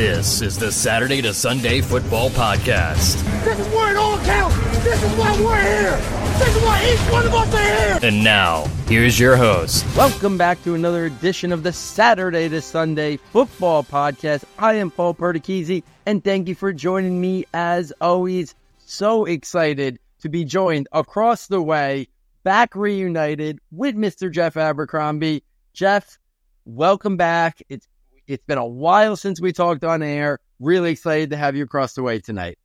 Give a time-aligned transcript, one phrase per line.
[0.00, 3.22] This is the Saturday to Sunday Football Podcast.
[3.44, 4.56] This is where it all counts.
[4.82, 5.96] This is why we're here.
[6.38, 7.98] This is why each one of us are here.
[8.02, 9.84] And now, here's your host.
[9.94, 14.44] Welcome back to another edition of the Saturday to Sunday Football Podcast.
[14.58, 18.54] I am Paul Perdichizzi, and thank you for joining me as always.
[18.78, 22.08] So excited to be joined across the way,
[22.42, 24.32] back reunited with Mr.
[24.32, 25.42] Jeff Abercrombie.
[25.74, 26.18] Jeff,
[26.64, 27.62] welcome back.
[27.68, 27.86] It's
[28.30, 30.38] it's been a while since we talked on air.
[30.60, 32.58] Really excited to have you across the way tonight.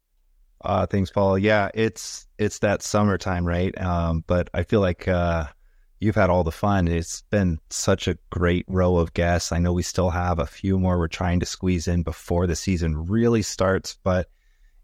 [0.64, 1.38] Uh, thanks, Paul.
[1.40, 3.80] Yeah, it's it's that summertime, right?
[3.80, 5.46] Um, but I feel like uh,
[6.00, 6.88] you've had all the fun.
[6.88, 9.52] It's been such a great row of guests.
[9.52, 12.56] I know we still have a few more we're trying to squeeze in before the
[12.56, 14.30] season really starts, but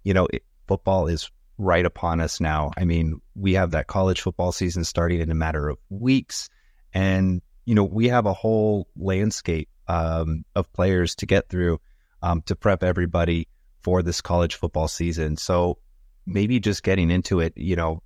[0.03, 2.71] you know, it, football is right upon us now.
[2.75, 6.49] I mean, we have that college football season starting in a matter of weeks,
[6.91, 11.81] and you know, we have a whole landscape um, of players to get through
[12.21, 13.49] um, to prep everybody
[13.81, 15.35] for this college football season.
[15.35, 15.79] So
[16.25, 18.01] maybe just getting into it, you know,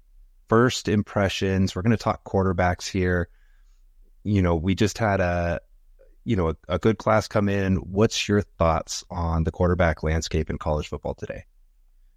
[0.49, 1.75] first impressions.
[1.75, 3.29] We're going to talk quarterbacks here.
[4.23, 5.59] You know, we just had a,
[6.23, 7.75] you know, a, a good class come in.
[7.75, 11.43] What's your thoughts on the quarterback landscape in college football today?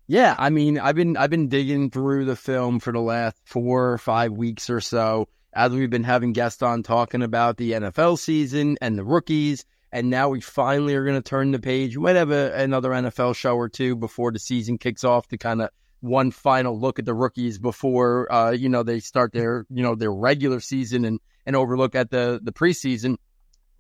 [0.07, 3.93] Yeah, I mean, I've been I've been digging through the film for the last four
[3.93, 5.29] or five weeks or so
[5.59, 9.65] as we've been having guests on talking about the NFL season and the rookies.
[9.91, 11.97] And now we finally are going to turn the page.
[11.97, 15.37] We might have a, another NFL show or two before the season kicks off to
[15.37, 19.67] kind of one final look at the rookies before, uh, you know, they start their,
[19.69, 23.17] you know, their regular season and, and overlook at the, the preseason.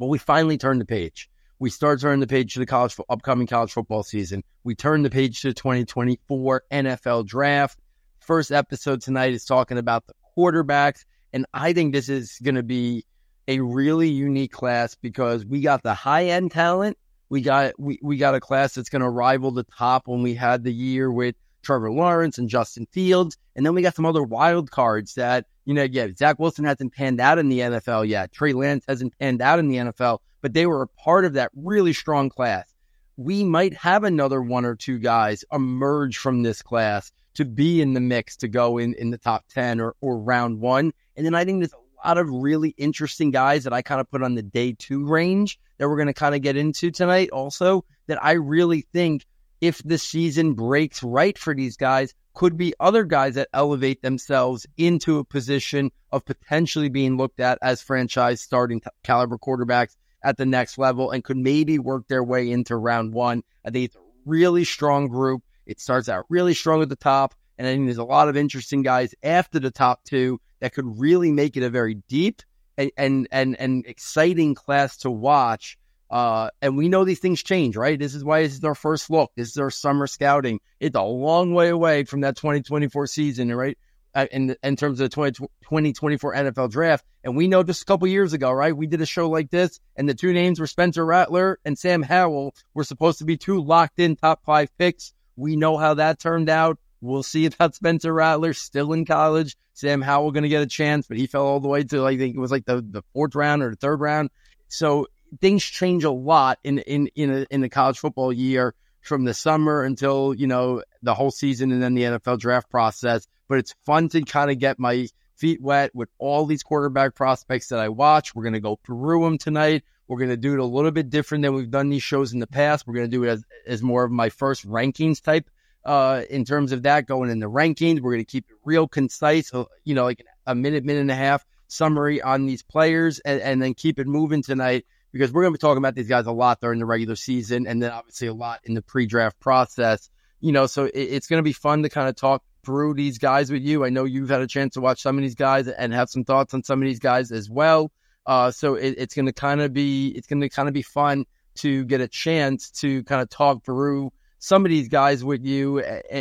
[0.00, 1.30] But we finally turn the page.
[1.60, 4.42] We start turning the page to the college, upcoming college football season.
[4.64, 7.78] We turn the page to the 2024 NFL draft.
[8.18, 12.62] First episode tonight is talking about the quarterbacks and I think this is going to
[12.62, 13.04] be
[13.46, 16.98] a really unique class because we got the high end talent.
[17.30, 20.34] We got we, we got a class that's going to rival the top when we
[20.34, 24.22] had the year with Trevor Lawrence and Justin Fields, and then we got some other
[24.22, 25.82] wild cards that you know.
[25.82, 28.32] Yeah, Zach Wilson hasn't panned out in the NFL yet.
[28.32, 31.50] Trey Lance hasn't panned out in the NFL, but they were a part of that
[31.54, 32.72] really strong class.
[33.16, 37.92] We might have another one or two guys emerge from this class to be in
[37.92, 40.92] the mix to go in in the top 10 or, or round one.
[41.18, 44.08] And then I think there's a lot of really interesting guys that I kind of
[44.08, 47.30] put on the day two range that we're going to kind of get into tonight
[47.30, 49.26] also that I really think
[49.60, 54.64] if the season breaks right for these guys, could be other guys that elevate themselves
[54.76, 60.46] into a position of potentially being looked at as franchise starting caliber quarterbacks at the
[60.46, 63.42] next level and could maybe work their way into round one.
[63.64, 65.42] I think it's a really strong group.
[65.66, 67.34] It starts out really strong at the top.
[67.58, 70.98] And I think there's a lot of interesting guys after the top two that could
[70.98, 72.42] really make it a very deep
[72.76, 75.78] and and and, and exciting class to watch.
[76.10, 77.98] Uh, and we know these things change, right?
[77.98, 79.30] This is why this is our first look.
[79.36, 80.58] This is our summer scouting.
[80.80, 83.76] It's a long way away from that 2024 season, right?
[84.14, 87.04] Uh, in in terms of the 20, 2024 NFL draft.
[87.24, 88.74] And we know just a couple years ago, right?
[88.74, 92.02] We did a show like this, and the two names were Spencer Rattler and Sam
[92.02, 95.12] Howell were supposed to be two locked in top five picks.
[95.36, 96.78] We know how that turned out.
[97.00, 99.56] We'll see about Spencer Rattler still in college.
[99.74, 102.16] Sam Howell going to get a chance, but he fell all the way to I
[102.16, 104.30] think it was like the, the fourth round or the third round.
[104.68, 105.06] So
[105.40, 109.34] things change a lot in in in a, in the college football year from the
[109.34, 113.26] summer until you know the whole season and then the NFL draft process.
[113.48, 117.68] But it's fun to kind of get my feet wet with all these quarterback prospects
[117.68, 118.34] that I watch.
[118.34, 119.84] We're going to go through them tonight.
[120.08, 122.40] We're going to do it a little bit different than we've done these shows in
[122.40, 122.86] the past.
[122.86, 125.48] We're going to do it as, as more of my first rankings type
[125.88, 128.02] uh, in terms of that going in the rankings.
[128.02, 131.10] We're going to keep it real concise, uh, you know, like a minute, minute and
[131.10, 135.42] a half summary on these players and, and then keep it moving tonight because we're
[135.42, 137.90] going to be talking about these guys a lot during the regular season and then
[137.90, 140.10] obviously a lot in the pre draft process.
[140.40, 143.16] You know, so it, it's going to be fun to kind of talk through these
[143.16, 143.82] guys with you.
[143.82, 146.24] I know you've had a chance to watch some of these guys and have some
[146.24, 147.90] thoughts on some of these guys as well.
[148.26, 150.82] Uh, so it, it's going to kind of be, it's going to kind of be
[150.82, 151.24] fun
[151.54, 155.80] to get a chance to kind of talk through some of these guys with you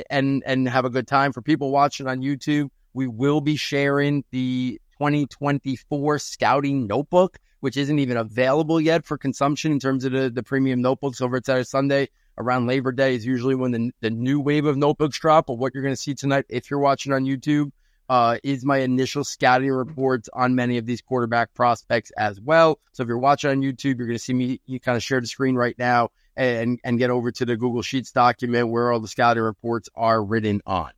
[0.09, 1.31] and and have a good time.
[1.31, 7.99] For people watching on YouTube, we will be sharing the 2024 scouting notebook, which isn't
[7.99, 11.65] even available yet for consumption in terms of the, the premium notebooks over at Saturday
[11.65, 12.09] Sunday.
[12.39, 15.47] Around Labor Day is usually when the, the new wave of notebooks drop.
[15.47, 17.71] But what you're going to see tonight, if you're watching on YouTube,
[18.09, 22.79] uh, is my initial scouting reports on many of these quarterback prospects as well.
[22.93, 25.19] So if you're watching on YouTube, you're going to see me you kind of share
[25.19, 29.00] the screen right now and and get over to the Google Sheets document where all
[29.00, 30.92] the scouting reports are written on.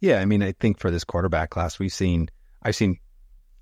[0.00, 2.28] Yeah, I mean, I think for this quarterback class, we've seen
[2.62, 2.98] I've seen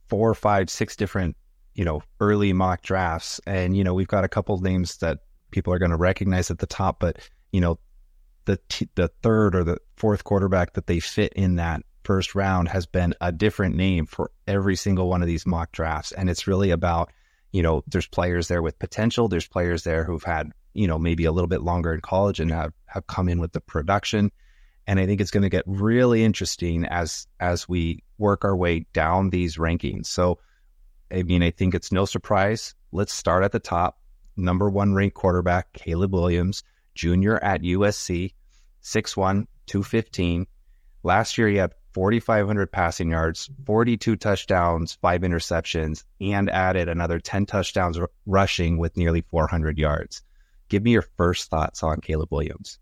[0.08, 1.36] four, five, six different
[1.74, 5.18] you know early mock drafts, and you know we've got a couple names that
[5.50, 7.18] people are going to recognize at the top, but
[7.52, 7.78] you know,
[8.46, 12.68] the t- the third or the fourth quarterback that they fit in that first round
[12.68, 16.46] has been a different name for every single one of these mock drafts, and it's
[16.46, 17.10] really about
[17.52, 19.28] you know, there's players there with potential.
[19.28, 22.50] There's players there who've had you know maybe a little bit longer in college and
[22.50, 24.30] have have come in with the production.
[24.86, 28.86] And I think it's going to get really interesting as as we work our way
[28.92, 30.06] down these rankings.
[30.06, 30.38] So,
[31.12, 32.74] I mean, I think it's no surprise.
[32.92, 33.98] Let's start at the top.
[34.36, 36.62] Number one ranked quarterback, Caleb Williams,
[36.94, 38.32] junior at USC,
[38.82, 40.46] 6'1, 215.
[41.02, 47.46] Last year, he had 4,500 passing yards, 42 touchdowns, five interceptions, and added another 10
[47.46, 50.22] touchdowns r- rushing with nearly 400 yards.
[50.68, 52.78] Give me your first thoughts on Caleb Williams.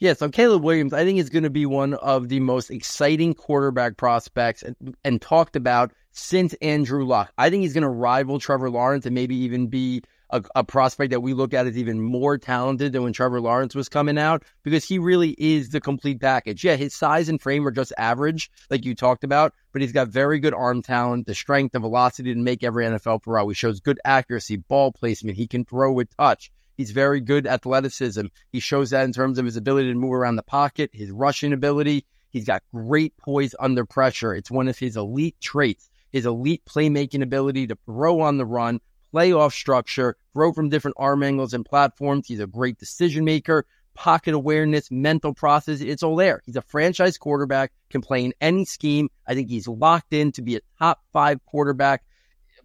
[0.00, 3.34] Yeah, so Caleb Williams, I think is going to be one of the most exciting
[3.34, 7.30] quarterback prospects and, and talked about since Andrew Luck.
[7.36, 11.10] I think he's going to rival Trevor Lawrence and maybe even be a, a, prospect
[11.10, 14.42] that we look at as even more talented than when Trevor Lawrence was coming out
[14.62, 16.64] because he really is the complete package.
[16.64, 20.08] Yeah, his size and frame are just average, like you talked about, but he's got
[20.08, 23.48] very good arm talent, the strength, the velocity to make every NFL pro.
[23.48, 25.36] He shows good accuracy, ball placement.
[25.36, 26.50] He can throw with touch.
[26.80, 28.28] He's very good athleticism.
[28.52, 31.52] He shows that in terms of his ability to move around the pocket, his rushing
[31.52, 32.06] ability.
[32.30, 34.34] He's got great poise under pressure.
[34.34, 38.80] It's one of his elite traits, his elite playmaking ability to throw on the run,
[39.10, 42.28] play off structure, throw from different arm angles and platforms.
[42.28, 45.82] He's a great decision maker, pocket awareness, mental process.
[45.82, 46.40] It's all there.
[46.46, 49.10] He's a franchise quarterback, can play in any scheme.
[49.26, 52.04] I think he's locked in to be a top five quarterback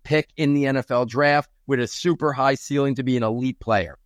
[0.06, 3.98] pick in the NFL draft with a super high ceiling to be an elite player.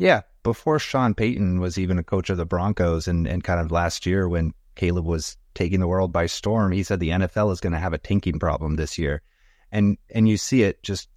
[0.00, 3.70] Yeah, before Sean Payton was even a coach of the Broncos, and, and kind of
[3.70, 7.60] last year when Caleb was taking the world by storm, he said the NFL is
[7.60, 9.20] going to have a tanking problem this year,
[9.70, 11.10] and and you see it just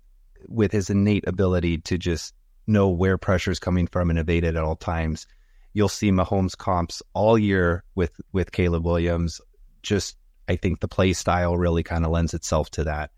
[0.50, 2.36] with his innate ability to just
[2.68, 5.28] know where pressure is coming from and evade it at all times.
[5.72, 9.40] You'll see Mahomes comps all year with with Caleb Williams.
[9.82, 10.18] Just
[10.50, 13.12] I think the play style really kind of lends itself to that.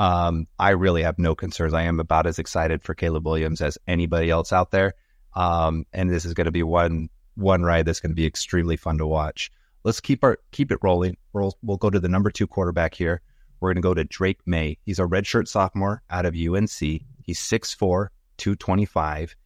[0.00, 1.74] Um, I really have no concerns.
[1.74, 4.94] I am about as excited for Caleb Williams as anybody else out there.
[5.36, 8.78] Um, and this is going to be one one ride that's going to be extremely
[8.78, 9.52] fun to watch.
[9.84, 11.18] Let's keep our keep it rolling.
[11.34, 13.20] We'll, we'll go to the number two quarterback here.
[13.60, 14.78] We're going to go to Drake Maye.
[14.86, 16.78] He's a redshirt sophomore out of UNC.
[16.78, 18.08] He's 6'4,
[18.38, 19.36] 225,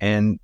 [0.00, 0.40] and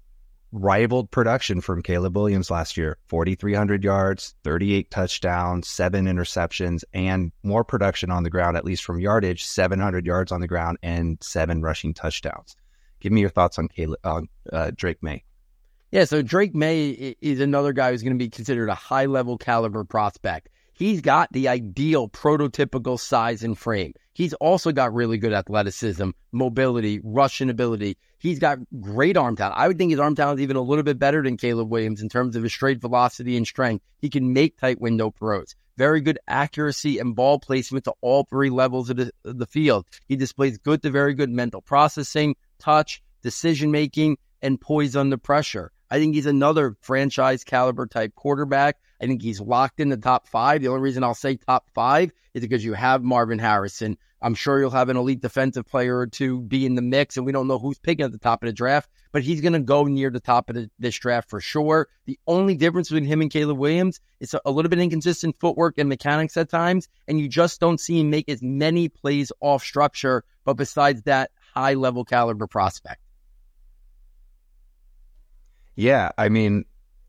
[0.54, 7.64] rivaled production from Caleb Williams last year 4,300 yards, 38 touchdowns, seven interceptions, and more
[7.64, 11.60] production on the ground, at least from yardage 700 yards on the ground and seven
[11.60, 12.56] rushing touchdowns.
[13.00, 15.24] Give me your thoughts on Caleb, on uh, Drake Maye.
[15.90, 19.36] Yeah, so Drake Maye is another guy who's going to be considered a high level
[19.36, 20.48] caliber prospect.
[20.74, 23.94] He's got the ideal prototypical size and frame.
[24.12, 27.96] He's also got really good athleticism, mobility, rushing ability.
[28.18, 29.56] He's got great arm talent.
[29.56, 32.02] I would think his arm talent is even a little bit better than Caleb Williams
[32.02, 33.84] in terms of his straight velocity and strength.
[34.00, 35.54] He can make tight window throws.
[35.76, 39.86] Very good accuracy and ball placement to all three levels of the, of the field.
[40.08, 45.72] He displays good to very good mental processing, touch, decision making, and poise under pressure.
[45.94, 48.78] I think he's another franchise caliber type quarterback.
[49.00, 50.60] I think he's locked in the top five.
[50.60, 53.96] The only reason I'll say top five is because you have Marvin Harrison.
[54.20, 57.24] I'm sure you'll have an elite defensive player or two be in the mix, and
[57.24, 59.60] we don't know who's picking at the top of the draft, but he's going to
[59.60, 61.86] go near the top of the, this draft for sure.
[62.06, 65.88] The only difference between him and Caleb Williams is a little bit inconsistent footwork and
[65.88, 70.24] mechanics at times, and you just don't see him make as many plays off structure.
[70.44, 73.03] But besides that, high level caliber prospect.
[75.76, 76.64] Yeah, I mean,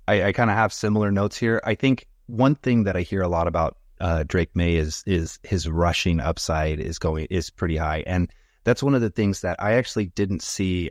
[0.07, 1.61] I, I kind of have similar notes here.
[1.63, 5.39] I think one thing that I hear a lot about uh, Drake Maye is is
[5.43, 8.29] his rushing upside is going is pretty high, and
[8.63, 10.89] that's one of the things that I actually didn't see,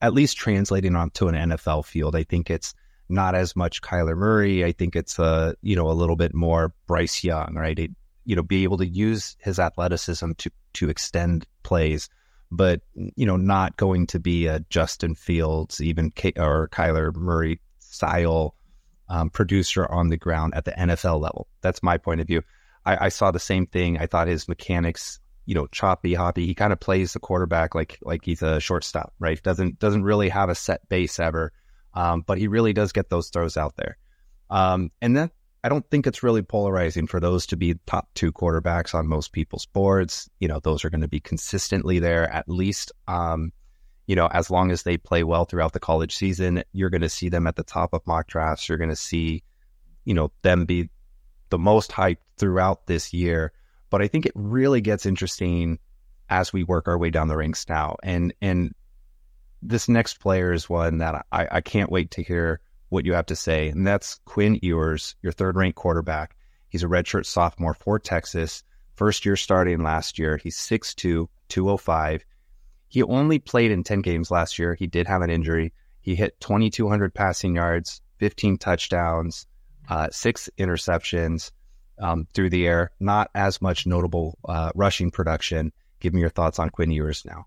[0.00, 2.14] at least translating onto an NFL field.
[2.14, 2.74] I think it's
[3.08, 4.64] not as much Kyler Murray.
[4.64, 7.78] I think it's a uh, you know a little bit more Bryce Young, right?
[7.78, 7.90] It,
[8.24, 12.08] you know, be able to use his athleticism to to extend plays,
[12.50, 17.60] but you know, not going to be a Justin Fields, even K- or Kyler Murray
[17.78, 18.54] style
[19.08, 21.48] um, producer on the ground at the NFL level.
[21.60, 22.42] That's my point of view.
[22.86, 23.98] I, I, saw the same thing.
[23.98, 26.46] I thought his mechanics, you know, choppy, hoppy.
[26.46, 29.42] He kind of plays the quarterback like like he's a shortstop, right?
[29.42, 31.52] Doesn't doesn't really have a set base ever,
[31.94, 33.96] um, but he really does get those throws out there.
[34.50, 35.30] Um, and then
[35.64, 39.32] I don't think it's really polarizing for those to be top two quarterbacks on most
[39.32, 40.28] people's boards.
[40.38, 42.92] You know, those are going to be consistently there at least.
[43.08, 43.50] Um,
[44.06, 47.08] you know, as long as they play well throughout the college season, you're going to
[47.08, 48.68] see them at the top of mock drafts.
[48.68, 49.42] You're going to see,
[50.04, 50.90] you know, them be
[51.48, 53.50] the most hyped throughout this year.
[53.88, 55.78] But I think it really gets interesting
[56.28, 57.96] as we work our way down the ranks now.
[58.02, 58.74] And and
[59.62, 63.26] this next player is one that I, I can't wait to hear what you have
[63.26, 66.36] to say, and that's Quinn Ewers, your third ranked quarterback.
[66.68, 68.62] He's a redshirt sophomore for Texas,
[68.94, 70.36] first year starting last year.
[70.36, 72.24] He's 6'2, 205.
[72.88, 74.74] He only played in 10 games last year.
[74.74, 75.72] He did have an injury.
[76.00, 79.46] He hit 2,200 passing yards, 15 touchdowns,
[79.88, 81.50] uh, six interceptions
[81.98, 82.90] um, through the air.
[83.00, 85.72] Not as much notable uh, rushing production.
[86.00, 87.46] Give me your thoughts on Quinn Ewers now.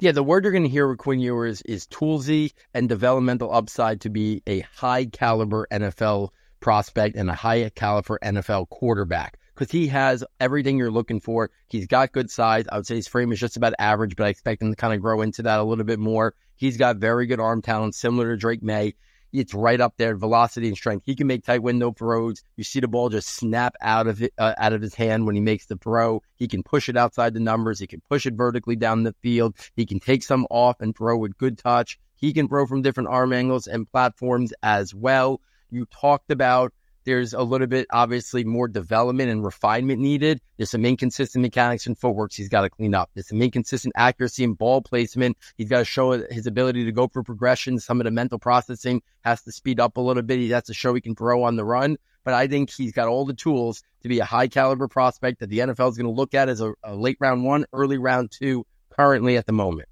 [0.00, 4.00] Yeah, the word you're going to hear with Quinn Ewers is toolsy and developmental upside
[4.02, 9.88] to be a high caliber NFL prospect and a high caliber NFL quarterback because he
[9.88, 11.50] has everything you're looking for.
[11.66, 12.64] He's got good size.
[12.72, 14.94] I would say his frame is just about average, but I expect him to kind
[14.94, 16.34] of grow into that a little bit more.
[16.56, 18.94] He's got very good arm talent, similar to Drake Maye.
[19.32, 21.04] It's right up there, velocity and strength.
[21.06, 22.42] He can make tight window throws.
[22.56, 25.34] You see the ball just snap out of it, uh, out of his hand when
[25.34, 26.22] he makes the throw.
[26.36, 27.78] He can push it outside the numbers.
[27.78, 29.56] He can push it vertically down the field.
[29.76, 31.98] He can take some off and throw with good touch.
[32.16, 35.40] He can throw from different arm angles and platforms as well.
[35.70, 36.72] You talked about
[37.04, 40.40] there's a little bit, obviously, more development and refinement needed.
[40.56, 43.10] There's some inconsistent mechanics and footwork he's got to clean up.
[43.14, 45.36] There's some inconsistent accuracy and ball placement.
[45.56, 47.78] He's got to show his ability to go for progression.
[47.78, 50.38] Some of the mental processing has to speed up a little bit.
[50.38, 51.96] He has to show he can throw on the run.
[52.22, 55.48] But I think he's got all the tools to be a high caliber prospect that
[55.48, 58.30] the NFL is going to look at as a, a late round one, early round
[58.30, 59.88] two, currently at the moment.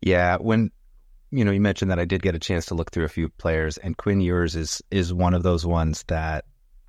[0.00, 0.70] Yeah, when
[1.30, 3.28] you know, you mentioned that I did get a chance to look through a few
[3.28, 6.44] players, and Quinn Ewers is is one of those ones that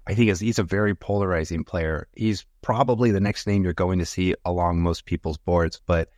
[0.06, 2.08] I think is he's a very polarizing player.
[2.16, 6.10] He's probably the next name you're going to see along most people's boards, but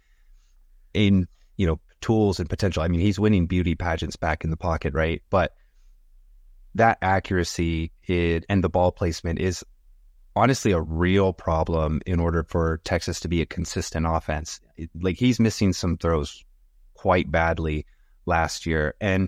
[0.93, 4.57] in you know tools and potential, I mean, he's winning beauty pageants back in the
[4.57, 5.21] pocket, right?
[5.29, 5.53] But
[6.75, 9.63] that accuracy it, and the ball placement is
[10.35, 14.59] honestly a real problem in order for Texas to be a consistent offense.
[14.93, 16.43] Like he's missing some throws
[16.93, 17.85] quite badly
[18.29, 19.27] last year, and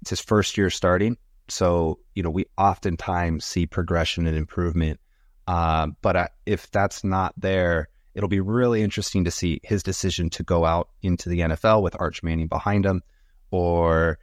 [0.00, 1.18] it's his first year starting.
[1.48, 5.00] So you know we oftentimes see progression and improvement.
[5.46, 10.30] Um, but I, if that's not there, it'll be really interesting to see his decision
[10.30, 13.02] to go out into the NFL with Arch Manning behind him,
[13.50, 14.18] or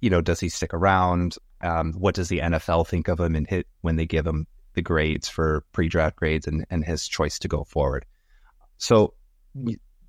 [0.00, 1.36] you know, does he stick around?
[1.60, 4.82] Um, what does the NFL think of him and hit when they give him the
[4.82, 8.04] grades for pre-draft grades and, and his choice to go forward?
[8.76, 9.14] So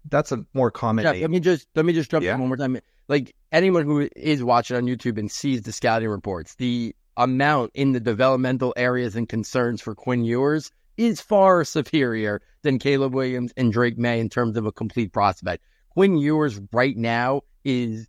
[0.08, 1.05] that's a more common.
[1.05, 2.36] Yeah, let me just let me just jump yeah.
[2.36, 2.77] in one more time
[3.10, 7.92] like anyone who is watching on YouTube and sees the scouting reports, the amount in
[7.92, 13.74] the developmental areas and concerns for Quinn Ewers is far superior than Caleb Williams and
[13.74, 15.63] Drake Maye in terms of a complete prospect.
[15.89, 18.08] Quinn Ewers right now is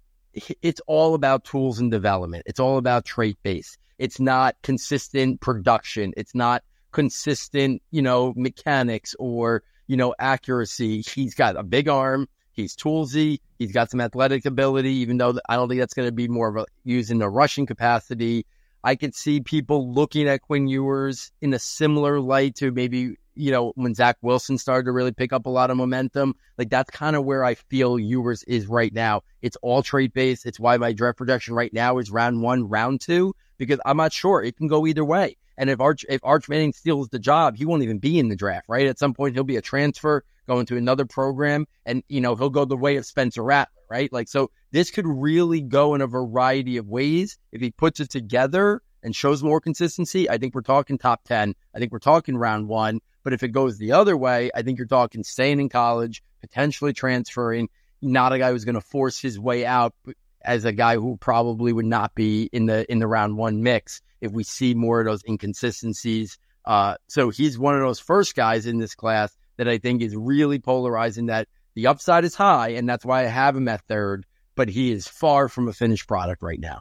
[0.63, 2.45] it's all about tools and development.
[2.47, 3.77] It's all about trait base.
[3.99, 6.13] It's not consistent production.
[6.17, 11.03] It's not consistent, you know, mechanics or, you know, accuracy.
[11.03, 12.29] He's got a big arm.
[12.61, 13.41] He's toolsy.
[13.59, 16.49] He's got some athletic ability, even though I don't think that's going to be more
[16.49, 18.47] of a used in a rushing capacity.
[18.83, 23.51] I could see people looking at Quinn Ewers in a similar light to maybe, you
[23.51, 26.35] know, when Zach Wilson started to really pick up a lot of momentum.
[26.57, 29.23] Like that's kind of where I feel Ewers is right now.
[29.43, 30.47] It's all trade based.
[30.47, 34.13] It's why my draft projection right now is round one, round two, because I'm not
[34.13, 34.43] sure.
[34.43, 35.37] It can go either way.
[35.59, 38.37] And if Arch if Arch Manning steals the job, he won't even be in the
[38.37, 38.87] draft, right?
[38.87, 42.51] At some point, he'll be a transfer, going to another program, and you know he'll
[42.51, 44.13] go the way of Spencer Rattler, right?
[44.13, 48.11] Like so, this could really go in a variety of ways if he puts it
[48.11, 50.29] together and shows more consistency.
[50.29, 51.55] I think we're talking top ten.
[51.73, 53.01] I think we're talking round one.
[53.23, 56.93] But if it goes the other way, I think you're talking staying in college, potentially
[56.93, 57.69] transferring.
[58.03, 59.95] Not a guy who's going to force his way out
[60.43, 64.03] as a guy who probably would not be in the in the round one mix
[64.21, 66.39] if we see more of those inconsistencies.
[66.65, 70.17] Uh, so he's one of those first guys in this class that I think is
[70.17, 74.25] really polarizing that the upside is high, and that's why I have him at third,
[74.55, 76.81] but he is far from a finished product right now.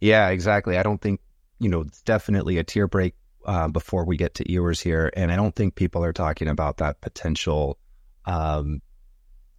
[0.00, 0.76] Yeah, exactly.
[0.76, 1.20] I don't think,
[1.60, 3.14] you know, it's definitely a tier break
[3.46, 5.12] uh, before we get to Ewers here.
[5.14, 7.78] And I don't think people are talking about that potential
[8.24, 8.82] um,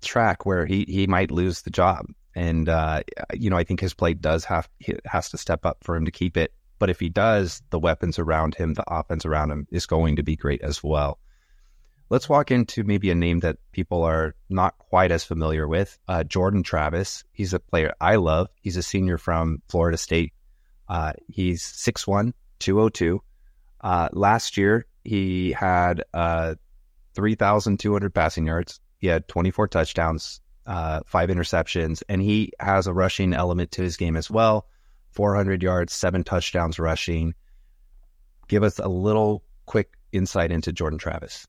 [0.02, 2.08] track where he, he might lose the job.
[2.36, 3.04] And uh,
[3.34, 4.68] you know, I think his play does have
[5.06, 6.52] has to step up for him to keep it.
[6.78, 10.24] But if he does, the weapons around him, the offense around him, is going to
[10.24, 11.20] be great as well.
[12.10, 15.98] Let's walk into maybe a name that people are not quite as familiar with.
[16.08, 17.24] Uh, Jordan Travis.
[17.32, 18.50] He's a player I love.
[18.62, 20.34] He's a senior from Florida State.
[20.88, 23.22] Uh, he's 6'1", 202.
[23.82, 26.56] Uh, last year, he had uh,
[27.16, 28.80] 3,200 passing yards.
[29.00, 33.98] He had 24 touchdowns, uh, five interceptions, and he has a rushing element to his
[33.98, 34.68] game as well.
[35.12, 37.34] 400 yards, seven touchdowns rushing.
[38.48, 41.46] Give us a little quick insight into Jordan Travis.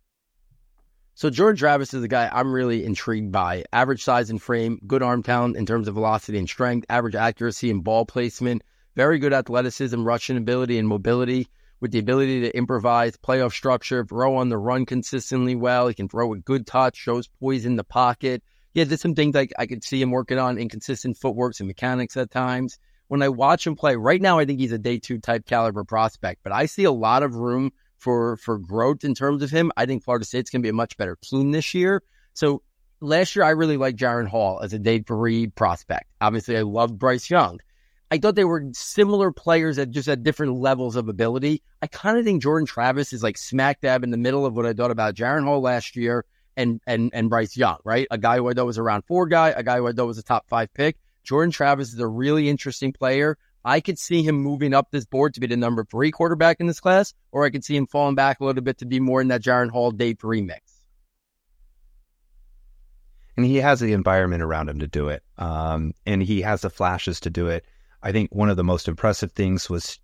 [1.16, 3.62] So Jordan Travis is a guy I'm really intrigued by.
[3.72, 7.70] Average size and frame, good arm talent in terms of velocity and strength, average accuracy
[7.70, 8.62] and ball placement,
[8.96, 11.46] very good athleticism, rushing ability and mobility
[11.78, 15.86] with the ability to improvise, playoff structure, throw on the run consistently well.
[15.86, 18.42] He can throw with good touch, shows poise in the pocket.
[18.72, 22.16] Yeah, there's some things like I could see him working on inconsistent footworks and mechanics
[22.16, 22.76] at times.
[23.06, 25.84] When I watch him play, right now I think he's a day two type caliber
[25.84, 27.70] prospect, but I see a lot of room
[28.04, 29.72] for for growth in terms of him.
[29.76, 32.02] I think Florida State's going to be a much better team this year.
[32.34, 32.62] So
[33.00, 36.04] last year, I really liked Jaren Hall as a day three prospect.
[36.20, 37.58] Obviously, I loved Bryce Young.
[38.10, 41.62] I thought they were similar players at just at different levels of ability.
[41.82, 44.66] I kind of think Jordan Travis is like smack dab in the middle of what
[44.66, 48.06] I thought about Jaren Hall last year and and and Bryce Young, right?
[48.10, 50.06] A guy who I thought was a round four guy, a guy who I thought
[50.06, 50.98] was a top five pick.
[51.24, 53.38] Jordan Travis is a really interesting player.
[53.64, 56.66] I could see him moving up this board to be the number three quarterback in
[56.66, 59.20] this class, or I could see him falling back a little bit to be more
[59.20, 60.60] in that Jaren Hall day three mix.
[63.36, 65.22] And he has the environment around him to do it.
[65.38, 67.64] Um, and he has the flashes to do it.
[68.02, 69.98] I think one of the most impressive things was,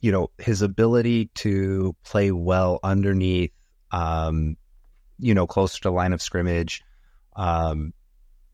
[0.00, 3.52] you know, his ability to play well underneath,
[3.90, 4.56] um,
[5.18, 6.82] you know, closer to line of scrimmage,
[7.34, 7.92] um,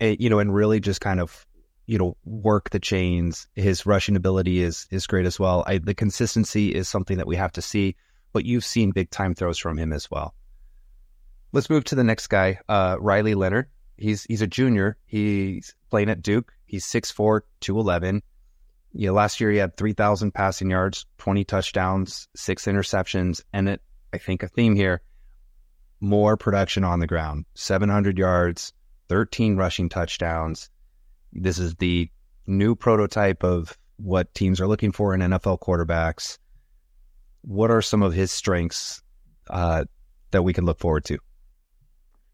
[0.01, 1.45] you know, and really just kind of
[1.93, 3.47] you know, work the chains.
[3.55, 5.63] His rushing ability is is great as well.
[5.67, 7.97] I, the consistency is something that we have to see,
[8.33, 10.35] but you've seen big time throws from him as well.
[11.53, 13.69] Let's move to the next guy, uh, Riley Leonard.
[13.99, 14.97] He's he's a junior.
[15.05, 16.55] He's playing at Duke.
[16.65, 18.23] He's 6'4", 211.
[18.95, 23.83] You know, last year he had 3,000 passing yards, 20 touchdowns, six interceptions, and it,
[24.15, 25.03] I think a theme here,
[26.01, 28.73] more production on the ground, 700 yards,
[29.11, 30.71] 13 rushing touchdowns.
[31.33, 32.09] This is the
[32.47, 36.39] new prototype of what teams are looking for in NFL quarterbacks.
[37.43, 39.03] What are some of his strengths
[39.51, 39.85] uh,
[40.31, 41.19] that we can look forward to?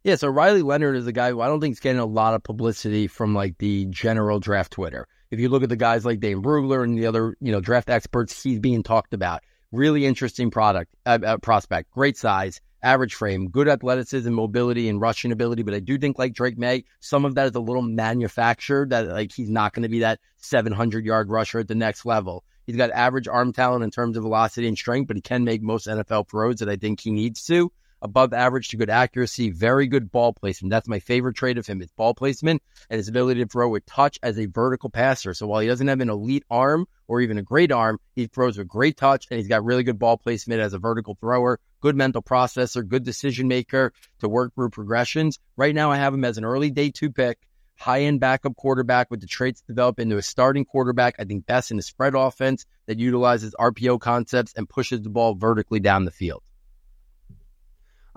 [0.05, 2.35] Yeah, so Riley Leonard is a guy who I don't think is getting a lot
[2.35, 5.07] of publicity from like the general draft Twitter.
[5.31, 7.90] If you look at the guys like Dane Brugler and the other, you know, draft
[7.90, 9.42] experts, he's being talked about.
[9.70, 15.33] Really interesting product, uh, uh, prospect, great size, average frame, good athleticism, mobility, and rushing
[15.33, 15.62] ability.
[15.62, 18.91] But I do think, like Drake Maye, some of that is a little manufactured.
[18.91, 22.45] That like he's not going to be that 700 yard rusher at the next level.
[22.67, 25.62] He's got average arm talent in terms of velocity and strength, but he can make
[25.62, 29.87] most NFL throws that I think he needs to above average to good accuracy, very
[29.87, 30.71] good ball placement.
[30.71, 33.87] That's my favorite trait of him is ball placement and his ability to throw with
[33.87, 35.35] touch as a vertical passer.
[35.35, 38.59] So while he doesn't have an elite arm or even a great arm, he throws
[38.59, 41.97] with great touch and he's got really good ball placement as a vertical thrower, good
[41.97, 45.38] mental processor, good decision maker to work through progressions.
[45.57, 47.38] Right now I have him as an early day two pick.
[47.79, 51.14] High end backup quarterback with the traits develop into a starting quarterback.
[51.21, 55.37] I think best in a spread offense that utilizes RPO concepts and pushes the ball
[55.37, 56.43] vertically down the field.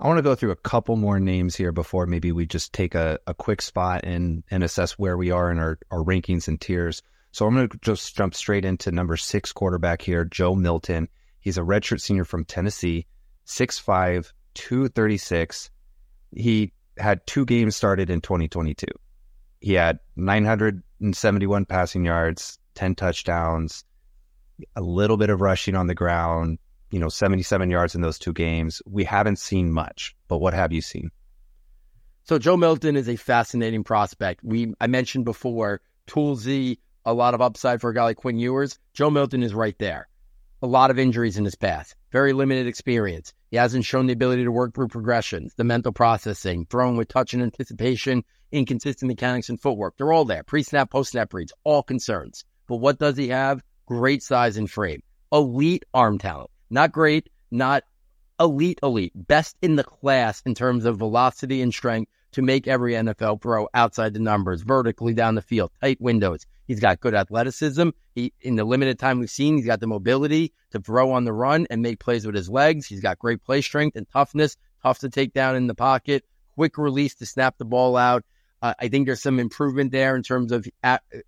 [0.00, 2.96] I want to go through a couple more names here before maybe we just take
[2.96, 6.60] a, a quick spot and, and assess where we are in our, our rankings and
[6.60, 7.04] tiers.
[7.30, 11.08] So I'm going to just jump straight into number six quarterback here, Joe Milton.
[11.38, 13.06] He's a redshirt senior from Tennessee,
[13.46, 15.70] 6'5, 236.
[16.34, 18.86] He had two games started in 2022.
[19.60, 23.84] He had 971 passing yards, 10 touchdowns,
[24.76, 26.58] a little bit of rushing on the ground,
[26.90, 28.82] you know, 77 yards in those two games.
[28.86, 31.10] We haven't seen much, but what have you seen?
[32.24, 34.44] So Joe Milton is a fascinating prospect.
[34.44, 38.78] We I mentioned before, Toolsy, a lot of upside for a guy like Quinn Ewers.
[38.94, 40.08] Joe Milton is right there.
[40.64, 43.34] A lot of injuries in his past, very limited experience.
[43.50, 47.34] He hasn't shown the ability to work through progressions, the mental processing, throwing with touch
[47.34, 48.22] and anticipation,
[48.52, 49.96] inconsistent mechanics and footwork.
[49.96, 50.44] They're all there.
[50.44, 52.44] Pre-snap, post-snap reads, all concerns.
[52.68, 53.64] But what does he have?
[53.86, 55.02] Great size and frame.
[55.32, 56.50] Elite arm talent.
[56.70, 57.82] Not great, not
[58.38, 62.94] elite, elite, best in the class in terms of velocity and strength to make every
[62.94, 66.46] NFL pro outside the numbers, vertically down the field, tight windows.
[66.66, 67.90] He's got good athleticism.
[68.14, 71.32] He, in the limited time we've seen, he's got the mobility to throw on the
[71.32, 72.86] run and make plays with his legs.
[72.86, 76.78] He's got great play strength and toughness, tough to take down in the pocket, quick
[76.78, 78.24] release to snap the ball out.
[78.62, 80.68] Uh, I think there's some improvement there in terms of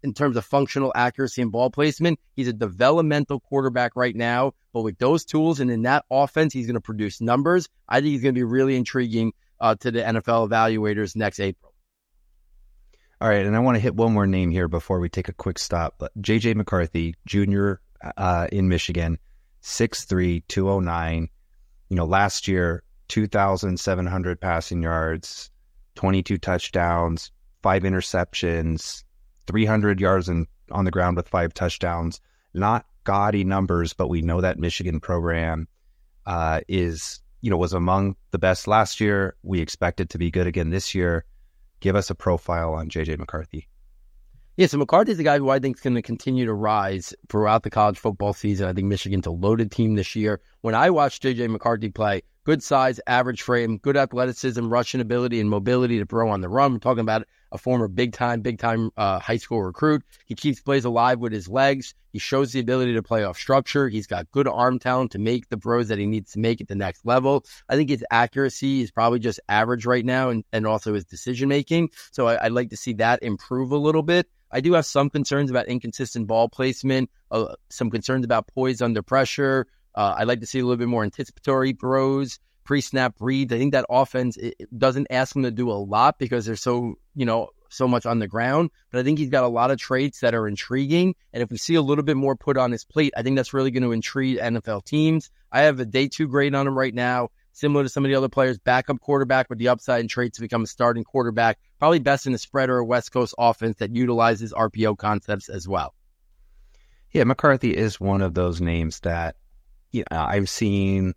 [0.04, 2.20] in terms of functional accuracy and ball placement.
[2.36, 6.66] He's a developmental quarterback right now, but with those tools and in that offense, he's
[6.66, 7.68] going to produce numbers.
[7.88, 9.32] I think he's going to be really intriguing
[9.64, 11.72] uh, to the NFL evaluators next April.
[13.18, 15.32] All right, and I want to hit one more name here before we take a
[15.32, 16.02] quick stop.
[16.20, 17.80] JJ McCarthy, junior
[18.18, 19.18] uh, in Michigan,
[19.62, 21.28] 6'3", 209.
[21.88, 25.50] You know, last year, 2,700 passing yards,
[25.94, 27.30] 22 touchdowns,
[27.62, 29.02] five interceptions,
[29.46, 32.20] 300 yards in, on the ground with five touchdowns.
[32.52, 35.68] Not gaudy numbers, but we know that Michigan program
[36.26, 39.36] uh, is you know, was among the best last year.
[39.42, 41.26] We expect it to be good again this year.
[41.80, 43.68] Give us a profile on JJ McCarthy.
[44.56, 47.62] Yeah, so McCarthy's a guy who I think is going to continue to rise throughout
[47.62, 48.66] the college football season.
[48.66, 50.40] I think Michigan's a loaded team this year.
[50.62, 55.50] When I watch JJ McCarthy play, good size, average frame, good athleticism, rushing ability, and
[55.50, 56.72] mobility to throw on the run.
[56.72, 60.02] We're talking about a former big time, big time uh, high school recruit.
[60.26, 61.94] He keeps plays alive with his legs.
[62.12, 63.88] He shows the ability to play off structure.
[63.88, 66.68] He's got good arm talent to make the throws that he needs to make at
[66.68, 67.44] the next level.
[67.68, 71.48] I think his accuracy is probably just average right now and, and also his decision
[71.48, 71.90] making.
[72.12, 74.28] So I, I'd like to see that improve a little bit.
[74.50, 79.02] I do have some concerns about inconsistent ball placement, uh, some concerns about poise under
[79.02, 79.66] pressure.
[79.94, 83.52] Uh, I'd like to see a little bit more anticipatory throws, pre-snap reads.
[83.52, 86.56] I think that offense it, it doesn't ask him to do a lot because they're
[86.56, 88.70] so you know so much on the ground.
[88.90, 91.14] But I think he's got a lot of traits that are intriguing.
[91.32, 93.52] And if we see a little bit more put on his plate, I think that's
[93.52, 95.30] really going to intrigue NFL teams.
[95.50, 98.16] I have a day two grade on him right now similar to some of the
[98.16, 101.58] other players, backup quarterback with the upside and traits to become a starting quarterback.
[101.78, 105.66] Probably best in a spread or a West Coast offense that utilizes RPO concepts as
[105.66, 105.94] well.
[107.12, 109.36] Yeah, McCarthy is one of those names that
[109.94, 111.14] you know, I've seen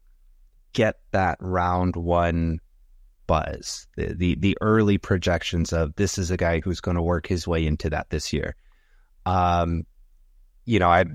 [0.74, 2.60] get that round one
[3.26, 3.88] buzz.
[3.98, 7.48] The, the, the early projections of this is a guy who's going to work his
[7.48, 8.56] way into that this year.
[9.26, 9.88] Um,
[10.66, 11.06] you know, I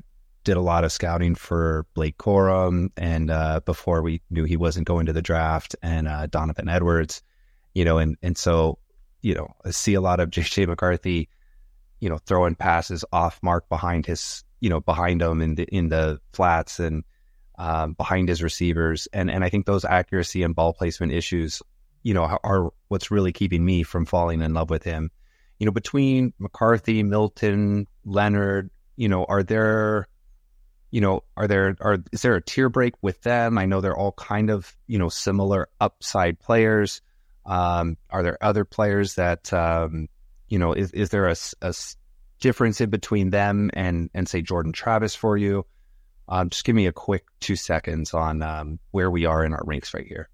[0.42, 4.88] did a lot of scouting for Blake Corum, and uh, before we knew he wasn't
[4.88, 7.22] going to the draft, and uh, Donovan Edwards,
[7.74, 8.78] you know, and and so
[9.20, 11.28] you know, I see a lot of JJ McCarthy,
[12.00, 15.90] you know, throwing passes off mark behind his, you know, behind him in the in
[15.90, 17.04] the flats and
[17.62, 21.62] um, behind his receivers, and and I think those accuracy and ball placement issues,
[22.02, 25.12] you know, are what's really keeping me from falling in love with him.
[25.60, 30.08] You know, between McCarthy, Milton, Leonard, you know, are there
[30.90, 33.56] you know, are there are is there a tier break with them?
[33.56, 37.00] I know they're all kind of you know similar upside players.
[37.46, 40.08] Um, are there other players that um,
[40.48, 41.72] you know is is there a, a
[42.40, 45.64] difference in between them and and say Jordan Travis for you?
[46.28, 49.62] Um, just give me a quick two seconds on um, where we are in our
[49.64, 50.28] ranks right here.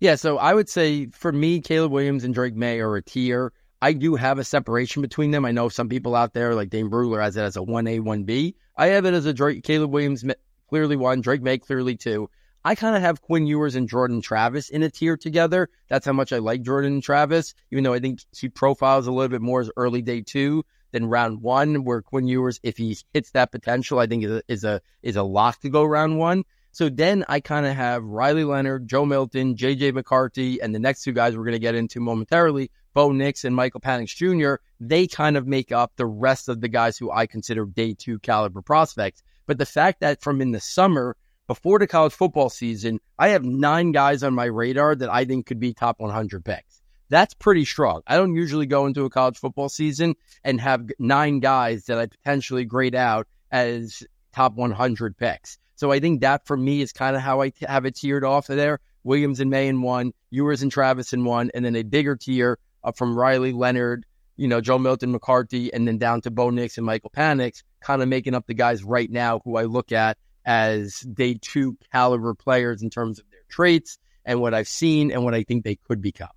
[0.00, 3.52] Yeah, so I would say for me, Caleb Williams and Drake Maye are a tier.
[3.80, 5.44] I do have a separation between them.
[5.44, 8.54] I know some people out there, like Dane Brugler, has it as a 1A, 1B.
[8.76, 10.24] I have it as a Drake, Caleb Williams
[10.68, 12.28] clearly one, Drake Maye clearly two.
[12.64, 15.68] I kind of have Quinn Ewers and Jordan Travis in a tier together.
[15.88, 19.12] That's how much I like Jordan and Travis, even though I think he profiles a
[19.12, 20.64] little bit more as early day two
[20.96, 24.42] than round one, where Quinn Ewers, if he hits that potential, I think is a
[24.48, 26.44] is a, is a lock to go round one.
[26.72, 31.02] So then I kind of have Riley Leonard, Joe Milton, JJ McCarthy, and the next
[31.02, 35.06] two guys we're going to get into momentarily, Bo Nix and Michael Penix Jr., they
[35.06, 38.62] kind of make up the rest of the guys who I consider day two caliber
[38.62, 39.22] prospects.
[39.46, 41.14] But the fact that from in the summer,
[41.46, 45.44] before the college football season, I have nine guys on my radar that I think
[45.44, 46.82] could be top 100 picks.
[47.08, 48.02] That's pretty strong.
[48.06, 52.06] I don't usually go into a college football season and have nine guys that I
[52.06, 55.58] potentially grade out as top 100 picks.
[55.76, 58.50] So I think that for me is kind of how I have it tiered off
[58.50, 58.80] of there.
[59.04, 62.58] Williams and Maye in one, Ewers and Travis in one, and then a bigger tier
[62.82, 64.04] uh, from Riley Leonard,
[64.36, 68.02] you know, Joe Milton McCarthy, and then down to Bo Nix and Michael Penix, kind
[68.02, 72.34] of making up the guys right now who I look at as day two caliber
[72.34, 75.76] players in terms of their traits and what I've seen and what I think they
[75.76, 76.28] could become.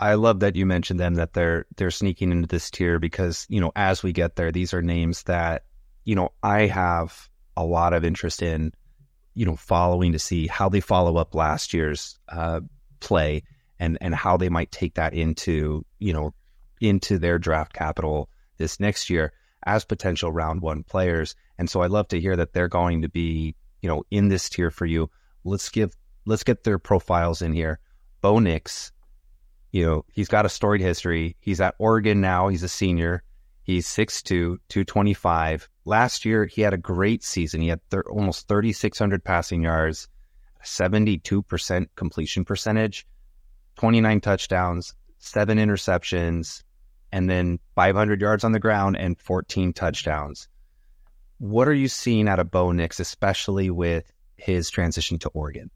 [0.00, 3.60] I love that you mentioned them that they're they're sneaking into this tier because you
[3.60, 5.64] know as we get there, these are names that
[6.04, 8.72] you know I have a lot of interest in,
[9.34, 12.60] you know, following to see how they follow up last year's uh,
[13.00, 13.42] play
[13.78, 16.32] and and how they might take that into you know
[16.80, 19.34] into their draft capital this next year
[19.66, 21.34] as potential round one players.
[21.58, 24.48] And so I love to hear that they're going to be you know in this
[24.48, 25.10] tier for you.
[25.44, 27.80] Let's give let's get their profiles in here.
[28.22, 28.92] Bo Nix,
[29.70, 31.36] you know, he's got a storied history.
[31.40, 32.48] He's at Oregon now.
[32.48, 33.22] He's a senior.
[33.62, 34.24] He's 6'2,
[34.68, 35.68] 225.
[35.84, 37.60] Last year, he had a great season.
[37.60, 40.08] He had thir- almost 3,600 passing yards,
[40.64, 43.06] 72% completion percentage,
[43.76, 46.62] 29 touchdowns, seven interceptions,
[47.12, 50.48] and then 500 yards on the ground and 14 touchdowns.
[51.38, 55.70] What are you seeing out of Bo Nix, especially with his transition to Oregon?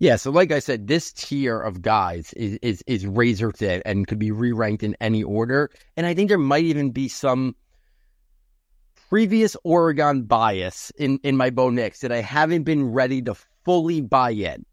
[0.00, 4.06] Yeah, so like I said, this tier of guys is is is razor thin and
[4.06, 5.70] could be re-ranked in any order.
[5.96, 7.56] And I think there might even be some
[9.08, 13.34] previous Oregon bias in in my Bo Nix that I haven't been ready to
[13.64, 14.64] fully buy in.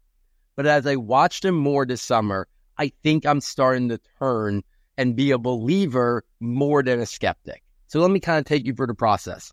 [0.54, 2.46] But as I watched him more this summer,
[2.78, 4.62] I think I'm starting to turn
[4.96, 7.64] and be a believer more than a skeptic.
[7.88, 9.52] So let me kind of take you through the process.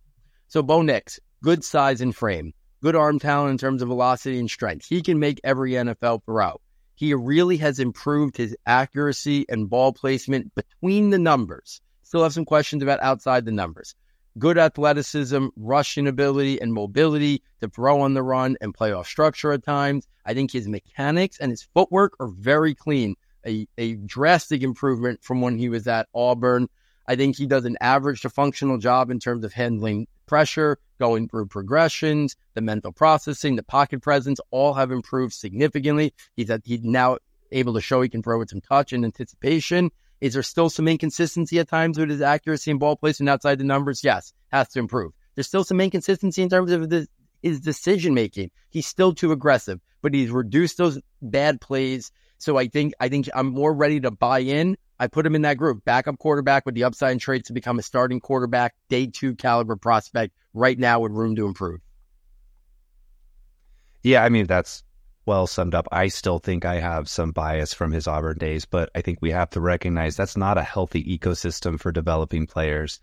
[0.50, 4.52] So Bo Nix, good size and frame good arm talent in terms of velocity and
[4.52, 4.86] strength.
[4.86, 6.60] He can make every NFL throw.
[6.96, 11.80] He really has improved his accuracy and ball placement between the numbers.
[12.02, 13.96] Still have some questions about outside the numbers.
[14.38, 19.54] Good athleticism, rushing ability, and mobility to throw on the run and play off structure
[19.54, 20.06] at times.
[20.26, 23.16] I think his mechanics and his footwork are very clean.
[23.48, 26.68] A, a drastic improvement from when he was at Auburn.
[27.08, 31.28] I think he does an average to functional job in terms of handling pressure, going
[31.28, 36.14] through progressions, the mental processing, the pocket presence, all have improved significantly.
[36.36, 37.18] He's at, he's now
[37.52, 39.92] able to show he can throw with some touch and anticipation.
[40.22, 43.66] Is there still some inconsistency at times with his accuracy and ball placement outside the
[43.66, 44.04] numbers?
[44.04, 45.12] Yes, has to improve.
[45.36, 47.08] There's still some inconsistency in terms of the,
[47.42, 48.52] his decision making.
[48.70, 52.12] He's still too aggressive, but he's reduced those bad plays.
[52.38, 55.42] So I think I think I'm more ready to buy in I put him in
[55.42, 55.84] that group.
[55.84, 59.76] Backup quarterback with the upside and traits to become a starting quarterback, day two caliber
[59.76, 61.82] prospect right now with room to improve.
[64.02, 64.82] Yeah, I mean, that's
[65.26, 65.90] well summed up.
[65.92, 69.32] I still think I have some bias from his Auburn days, but I think we
[69.32, 73.02] have to recognize that's not a healthy ecosystem for developing players,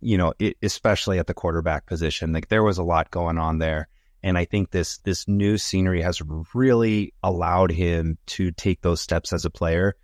[0.00, 2.32] you know, it, especially at the quarterback position.
[2.32, 3.88] Like there was a lot going on there.
[4.22, 6.22] And I think this this new scenery has
[6.54, 9.96] really allowed him to take those steps as a player.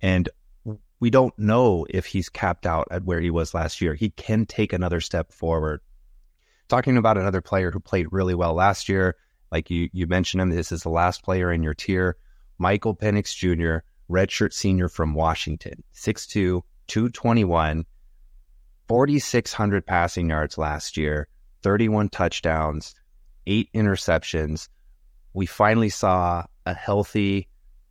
[0.00, 0.28] And
[1.00, 3.94] we don't know if he's capped out at where he was last year.
[3.94, 5.80] He can take another step forward.
[6.68, 9.16] Talking about another player who played really well last year,
[9.50, 12.16] like you you mentioned him, this is the last player in your tier,
[12.58, 17.84] Michael Penix Jr., redshirt senior from Washington, 6'2, 221,
[18.88, 21.28] 4,600 passing yards last year,
[21.62, 22.94] 31 touchdowns,
[23.46, 24.68] eight interceptions.
[25.32, 27.48] We finally saw a healthy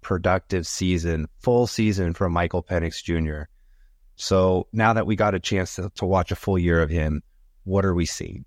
[0.08, 3.50] productive season, full season from Michael Penix Jr.
[4.16, 7.22] So now that we got a chance to, to watch a full year of him,
[7.66, 8.46] what are we seeing?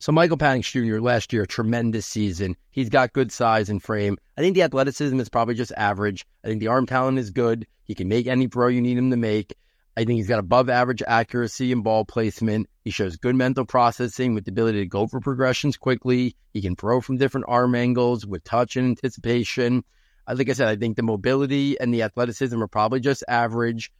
[0.00, 1.00] So Michael Penix Jr.
[1.00, 2.56] last year, tremendous season.
[2.72, 4.18] He's got good size and frame.
[4.36, 6.26] I think the athleticism is probably just average.
[6.44, 7.64] I think the arm talent is good.
[7.84, 9.54] He can make any throw you need him to make.
[9.96, 12.68] I think he's got above average accuracy and ball placement.
[12.82, 16.34] He shows good mental processing with the ability to go for progressions quickly.
[16.52, 19.84] He can throw from different arm angles with touch and anticipation
[20.34, 23.90] like I said, I think the mobility and the athleticism are probably just average.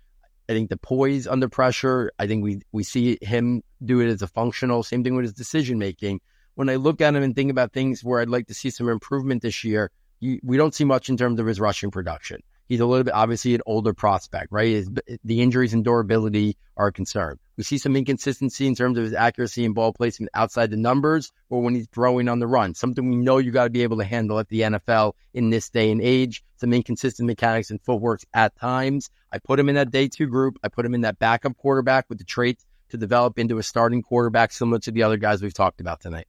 [0.48, 4.22] I think the poise under pressure, I think we we see him do it as
[4.22, 4.82] a functional.
[4.82, 6.20] Same thing with his decision making.
[6.54, 8.88] When I look at him and think about things where I'd like to see some
[8.88, 12.42] improvement this year, you, we don't see much in terms of his rushing production.
[12.68, 14.68] He's a little bit obviously an older prospect, right?
[14.68, 14.90] His,
[15.24, 17.38] the injuries and durability are a concern.
[17.58, 21.32] We see some inconsistency in terms of his accuracy and ball placement outside the numbers
[21.50, 22.72] or when he's throwing on the run.
[22.72, 25.68] Something we know you got to be able to handle at the NFL in this
[25.68, 26.44] day and age.
[26.58, 29.10] Some inconsistent mechanics and footwork at times.
[29.32, 30.56] I put him in that day two group.
[30.62, 34.02] I put him in that backup quarterback with the traits to develop into a starting
[34.02, 36.28] quarterback similar to the other guys we've talked about tonight.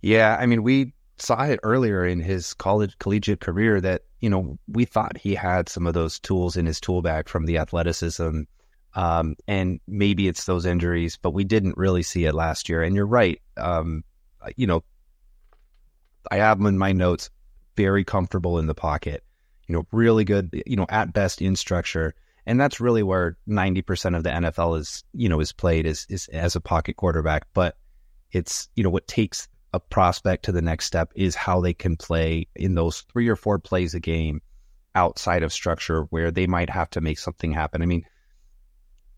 [0.00, 4.58] Yeah, I mean, we saw it earlier in his college collegiate career that you know
[4.66, 8.42] we thought he had some of those tools in his tool bag from the athleticism
[8.94, 12.82] um, and maybe it's those injuries but we didn't really see it last year.
[12.82, 13.40] And you're right.
[13.56, 14.04] Um,
[14.56, 14.82] you know
[16.30, 17.30] i have him in my notes
[17.76, 19.24] very comfortable in the pocket
[19.72, 22.14] you know really good you know at best in structure.
[22.44, 26.28] And that's really where 90% of the NFL is you know is played is is
[26.28, 27.46] as a pocket quarterback.
[27.54, 27.76] But
[28.32, 31.96] it's you know what takes a prospect to the next step is how they can
[31.96, 34.42] play in those three or four plays a game
[34.94, 37.80] outside of structure where they might have to make something happen.
[37.80, 38.04] I mean,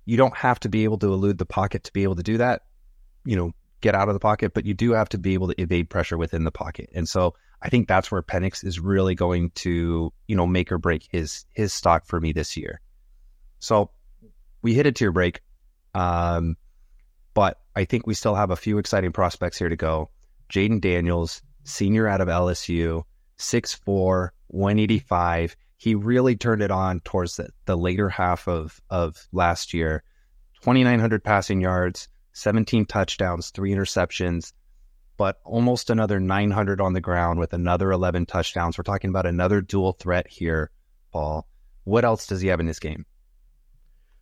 [0.05, 2.39] you don't have to be able to elude the pocket to be able to do
[2.39, 2.63] that,
[3.25, 5.61] you know, get out of the pocket, but you do have to be able to
[5.61, 6.89] evade pressure within the pocket.
[6.95, 10.79] And so I think that's where Penix is really going to, you know, make or
[10.79, 12.81] break his his stock for me this year.
[13.59, 13.91] So
[14.63, 15.41] we hit a tier break.
[15.95, 16.57] Um,
[17.35, 20.11] but I think we still have a few exciting prospects here to go.
[20.51, 23.05] Jayden Daniels, senior out of LSU,
[23.39, 25.57] 6'4, 185.
[25.77, 30.03] He really turned it on towards the, the later half of, of last year.
[30.63, 34.53] 2,900 passing yards, 17 touchdowns, three interceptions,
[35.17, 38.79] but almost another 900 on the ground with another 11 touchdowns.
[38.79, 40.71] We're talking about another dual threat here,
[41.13, 41.47] Paul.
[41.85, 43.05] What else does he have in this game?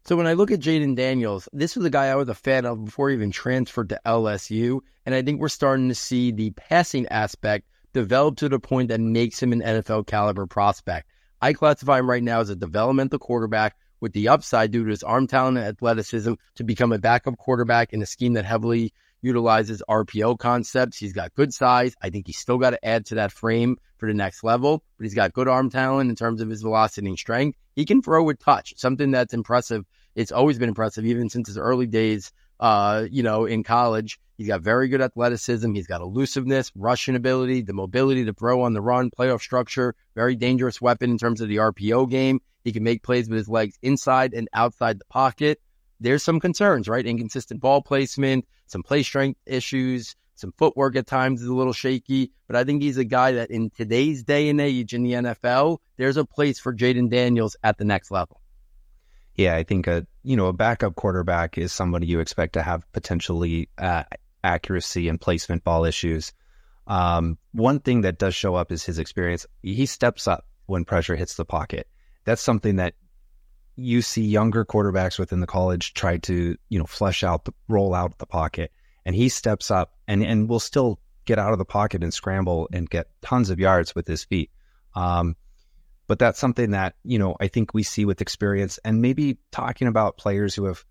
[0.04, 2.66] So when I look at Jayden Daniels, this was a guy I was a fan
[2.66, 4.80] of before he even transferred to LSU.
[5.06, 9.00] And I think we're starting to see the passing aspect develop to the point that
[9.00, 11.08] makes him an NFL caliber prospect.
[11.42, 15.02] I classify him right now as a developmental quarterback with the upside due to his
[15.02, 19.82] arm talent and athleticism to become a backup quarterback in a scheme that heavily utilizes
[19.88, 20.98] RPO concepts.
[20.98, 21.96] He's got good size.
[22.00, 25.04] I think he's still got to add to that frame for the next level, but
[25.04, 27.58] he's got good arm talent in terms of his velocity and strength.
[27.74, 29.84] He can throw with touch, something that's impressive.
[30.14, 32.30] It's always been impressive, even since his early days
[32.62, 34.20] uh, you know, in college.
[34.38, 35.74] He's got very good athleticism.
[35.74, 40.36] He's got elusiveness, rushing ability, the mobility to throw on the run, playoff structure, very
[40.36, 42.40] dangerous weapon in terms of the RPO game.
[42.62, 45.60] He can make plays with his legs inside and outside the pocket.
[45.98, 47.04] There's some concerns, right?
[47.04, 52.30] Inconsistent ball placement, some play strength issues, some footwork at times is a little shaky,
[52.46, 55.78] but I think he's a guy that in today's day and age in the NFL,
[55.96, 58.41] there's a place for Jayden Daniels at the next level.
[59.36, 62.90] Yeah, I think a you know a backup quarterback is somebody you expect to have
[62.92, 64.04] potentially uh,
[64.44, 66.32] accuracy and placement ball issues.
[66.86, 69.46] Um, one thing that does show up is his experience.
[69.62, 71.86] He steps up when pressure hits the pocket.
[72.24, 72.94] That's something that
[73.76, 77.94] you see younger quarterbacks within the college try to you know flesh out the roll
[77.94, 78.70] out of the pocket,
[79.04, 82.68] and he steps up and and will still get out of the pocket and scramble
[82.72, 84.50] and get tons of yards with his feet.
[84.94, 85.36] Um,
[86.06, 89.88] but that's something that, you know, I think we see with experience and maybe talking
[89.88, 90.84] about players who have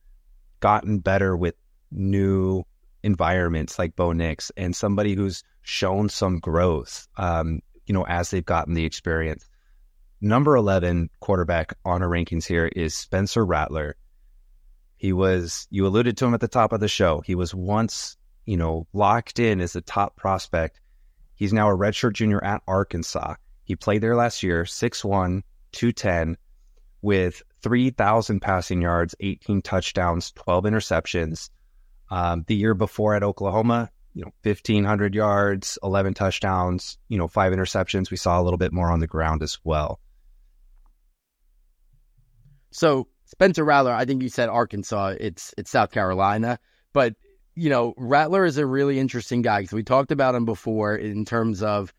[0.59, 1.55] gotten better with
[1.91, 2.63] new
[3.03, 8.45] environments like Bo Nix and somebody who's shown some growth, um, you know, as they've
[8.45, 9.47] gotten the experience.
[10.21, 13.95] Number 11 quarterback on our rankings here is Spencer Rattler.
[14.97, 17.21] He was, you alluded to him at the top of the show.
[17.21, 20.79] He was once, you know, locked in as a top prospect.
[21.33, 23.35] He's now a redshirt junior at Arkansas.
[23.71, 26.35] He played there last year, 6'1, 210,
[27.01, 31.49] with 3,000 passing yards, 18 touchdowns, 12 interceptions.
[32.09, 37.53] Um, the year before at Oklahoma, you know, 1,500 yards, 11 touchdowns, you know, five
[37.53, 38.11] interceptions.
[38.11, 40.01] We saw a little bit more on the ground as well.
[42.71, 45.13] So Spencer Rattler, I think you said Arkansas.
[45.17, 46.59] It's it's South Carolina,
[46.91, 47.15] but
[47.55, 51.23] you know Rattler is a really interesting guy because we talked about him before in
[51.23, 51.93] terms of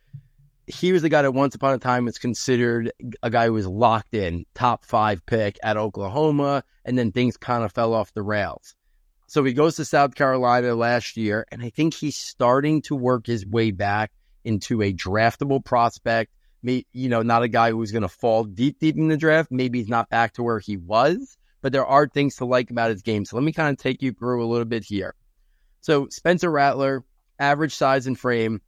[0.72, 3.66] he was the guy that once upon a time was considered a guy who was
[3.66, 8.22] locked in, top five pick at Oklahoma, and then things kind of fell off the
[8.22, 8.74] rails.
[9.26, 13.26] So he goes to South Carolina last year, and I think he's starting to work
[13.26, 14.10] his way back
[14.44, 16.32] into a draftable prospect.
[16.62, 19.50] You know, not a guy who's going to fall deep, deep in the draft.
[19.50, 22.90] Maybe he's not back to where he was, but there are things to like about
[22.90, 23.24] his game.
[23.24, 25.14] So let me kind of take you through a little bit here.
[25.80, 27.04] So Spencer Rattler,
[27.38, 28.60] average size and frame,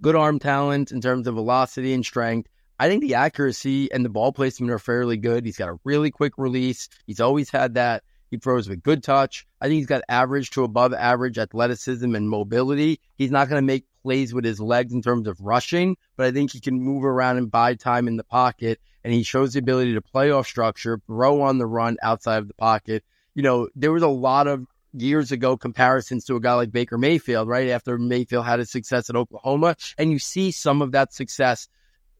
[0.00, 2.48] good arm talent in terms of velocity and strength.
[2.78, 5.46] I think the accuracy and the ball placement are fairly good.
[5.46, 6.88] He's got a really quick release.
[7.06, 8.02] He's always had that.
[8.30, 9.46] He throws with good touch.
[9.60, 13.00] I think he's got average to above average athleticism and mobility.
[13.16, 16.32] He's not going to make plays with his legs in terms of rushing, but I
[16.32, 18.80] think he can move around and buy time in the pocket.
[19.04, 22.48] And he shows the ability to play off structure, throw on the run outside of
[22.48, 23.04] the pocket.
[23.34, 24.66] You know, there was a lot of
[25.00, 27.68] years ago comparisons to a guy like Baker Mayfield, right?
[27.68, 29.76] After Mayfield had his success at Oklahoma.
[29.98, 31.68] And you see some of that success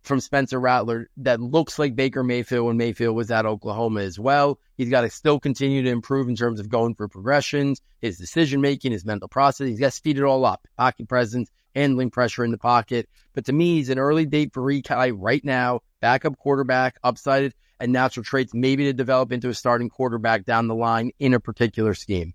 [0.07, 4.61] from Spencer Rattler that looks like Baker Mayfield when Mayfield was at Oklahoma as well.
[4.77, 8.61] He's got to still continue to improve in terms of going for progressions, his decision
[8.61, 9.67] making, his mental process.
[9.67, 13.09] He's got to speed it all up, pocket presence, handling pressure in the pocket.
[13.35, 17.93] But to me, he's an early date for Rekai right now, backup quarterback, upsided, and
[17.93, 21.95] natural traits, maybe to develop into a starting quarterback down the line in a particular
[21.95, 22.33] scheme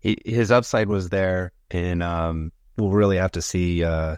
[0.00, 4.16] he, his upside was there, and um, we'll really have to see, uh,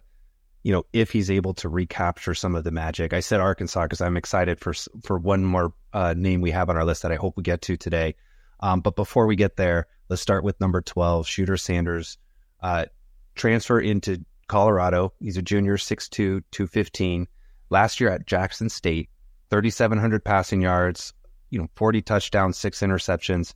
[0.62, 3.12] you know, if he's able to recapture some of the magic.
[3.12, 6.76] I said Arkansas because I'm excited for for one more uh, name we have on
[6.76, 8.14] our list that I hope we get to today.
[8.60, 12.18] Um, but before we get there, let's start with number 12, Shedeur Sanders.
[12.60, 12.84] Uh,
[13.34, 15.14] transfer into Colorado.
[15.18, 16.10] He's a junior, 6'2,
[16.50, 17.26] 215.
[17.70, 19.08] Last year at Jackson State,
[19.50, 21.14] 3,700 passing yards,
[21.50, 23.54] you know, 40 touchdowns, six interceptions.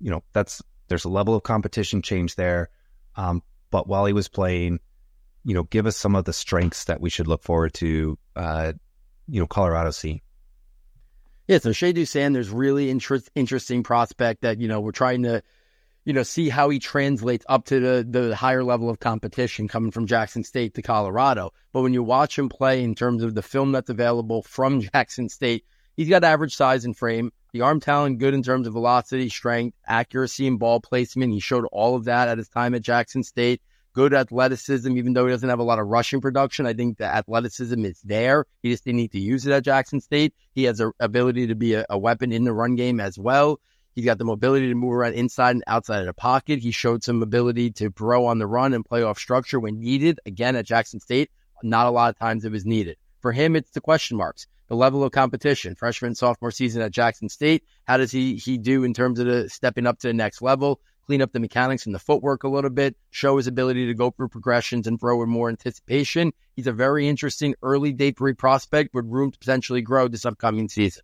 [0.00, 2.68] You know, that's there's a level of competition change there.
[3.16, 4.80] Um, but while he was playing,
[5.44, 8.72] you know, give us some of the strengths that we should look forward to, uh,
[9.28, 10.22] you know, Colorado see.
[11.48, 15.42] Yeah, so Shedeur Sanders, really interest, interesting prospect that, you know, we're trying to,
[16.04, 19.92] you know, see how he translates up to the, the higher level of competition coming
[19.92, 21.52] from Jackson State to Colorado.
[21.72, 25.28] But when you watch him play in terms of the film that's available from Jackson
[25.28, 25.64] State,
[25.96, 27.32] he's got average size and frame.
[27.52, 31.32] The arm talent good in terms of velocity, strength, accuracy, and ball placement.
[31.32, 33.60] He showed all of that at his time at Jackson State.
[33.92, 36.64] Good athleticism, even though he doesn't have a lot of rushing production.
[36.64, 38.46] I think the athleticism is there.
[38.62, 40.32] He just didn't need to use it at Jackson State.
[40.54, 43.58] He has the ability to be a, a weapon in the run game as well.
[43.96, 46.60] He's got the mobility to move around inside and outside of the pocket.
[46.60, 50.20] He showed some ability to grow on the run and play off structure when needed.
[50.24, 51.30] Again, at Jackson State,
[51.64, 52.96] not a lot of times it was needed.
[53.20, 55.74] For him, it's the question marks the level of competition.
[55.74, 57.64] Freshman, sophomore season at Jackson State.
[57.86, 60.80] How does he he do in terms of the stepping up to the next level?
[61.06, 62.96] Clean up the mechanics and the footwork a little bit.
[63.10, 66.32] Show his ability to go through progressions and throw with more anticipation.
[66.54, 70.68] He's a very interesting early day three prospect with room to potentially grow this upcoming
[70.68, 71.02] season.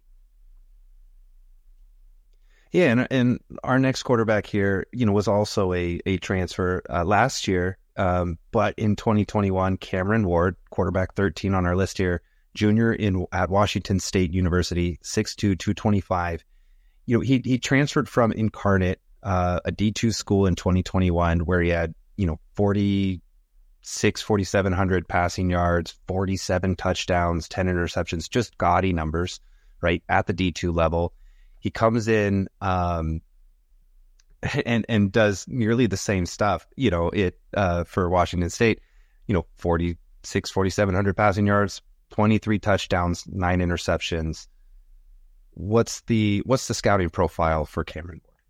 [2.70, 7.04] Yeah, and, and our next quarterback here, you know, was also a a transfer uh,
[7.04, 12.22] last year, um, but in 2021, Cameron Ward, quarterback 13 on our list here,
[12.57, 16.44] junior in at Washington State University, 6'2", 225.
[17.07, 21.68] You know, he he transferred from Incarnate, uh, a D2 school in 2021, where he
[21.68, 29.40] had you know 46, 4,700 passing yards, 47 touchdowns, 10 interceptions, just gaudy numbers,
[29.80, 31.12] right at the D2 level
[31.66, 33.20] he comes in um,
[34.66, 38.80] and and does nearly the same stuff, you know, it uh, for Washington State,
[39.26, 41.82] you know, 46, 4,700 passing yards,
[42.16, 44.48] 23 touchdowns, nine interceptions.
[45.52, 48.40] What's the what's the scouting profile for Cameron Moore?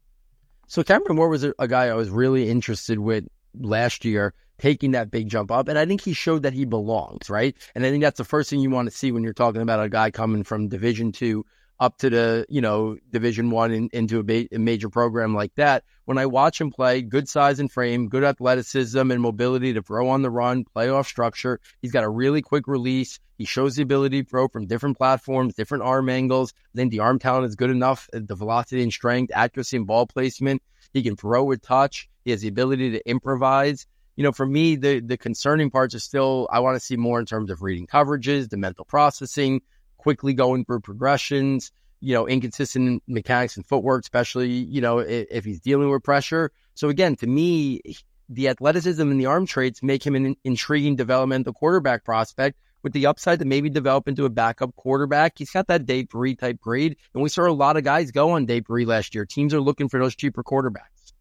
[0.69, 3.25] So Cameron Moore was a, a guy I was really interested with
[3.59, 7.29] last year, taking that big jump up, and I think he showed that he belongs,
[7.29, 7.57] right?
[7.75, 9.83] And I think that's the first thing you want to see when you're talking about
[9.83, 11.45] a guy coming from Division two
[11.79, 15.55] up to the you know division one in, into a, ba- a, major program like
[15.57, 15.85] that.
[16.05, 20.09] When i watch him play good size and frame good athleticism and mobility to throw
[20.09, 21.61] on the run playoff structure.
[21.83, 23.19] He's got a really quick release.
[23.39, 26.55] He shows the ability to throw from different platforms different arm angles.
[26.75, 29.87] I think the arm talent is good enough uh, the velocity and strength accuracy and
[29.87, 30.63] ball placement.
[30.93, 32.09] He can throw with touch.
[32.25, 33.87] He has the ability to improvise.
[34.17, 37.21] You know, for me, the the concerning parts are still I want to see more
[37.21, 39.61] in terms of reading coverages, the mental processing,
[40.07, 45.45] quickly going through progressions, you know, inconsistent mechanics and footwork, especially, you know, if, if
[45.45, 46.53] he's dealing with pressure.
[46.75, 47.81] So again, to me,
[48.29, 53.07] the athleticism and the arm traits make him an intriguing developmental quarterback prospect with the
[53.07, 55.33] upside to maybe develop into a backup quarterback.
[55.39, 56.97] He's got that day three type grade.
[57.13, 59.27] And we saw a lot of guys go on day three last year.
[59.27, 61.15] Teams are looking for those cheaper quarterbacks.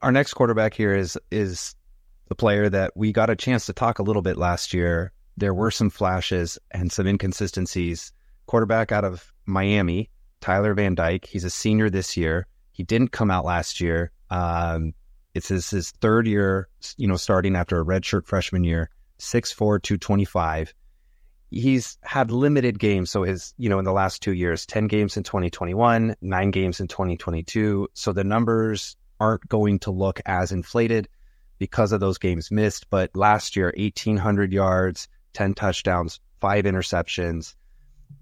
[0.00, 1.74] Our next quarterback here is is
[2.28, 5.54] the player that we got a chance to talk a little bit last year there
[5.54, 8.12] were some flashes and some inconsistencies.
[8.46, 10.10] Quarterback out of Miami,
[10.40, 11.26] Tyler Van Dyke.
[11.26, 12.46] He's a senior this year.
[12.72, 14.12] He didn't come out last year.
[14.30, 14.94] Um,
[15.34, 20.74] it's his, his third year, you know, starting after a redshirt freshman year, 6'4, 225.
[21.50, 23.10] He's had limited games.
[23.10, 26.80] So his, you know, in the last two years, 10 games in 2021, nine games
[26.80, 27.88] in 2022.
[27.94, 31.08] So the numbers aren't going to look as inflated
[31.58, 32.90] because of those games missed.
[32.90, 37.54] But last year, 1,800 yards, 10 touchdowns, five interceptions.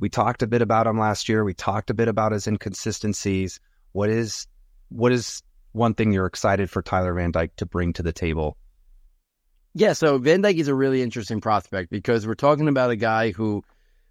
[0.01, 1.45] We talked a bit about him last year.
[1.45, 3.61] We talked a bit about his inconsistencies.
[3.93, 4.47] What is
[4.89, 5.43] what is
[5.73, 8.57] one thing you're excited for Tyler Van Dyke to bring to the table?
[9.75, 13.31] Yeah, so Van Dyke is a really interesting prospect because we're talking about a guy
[13.31, 13.65] who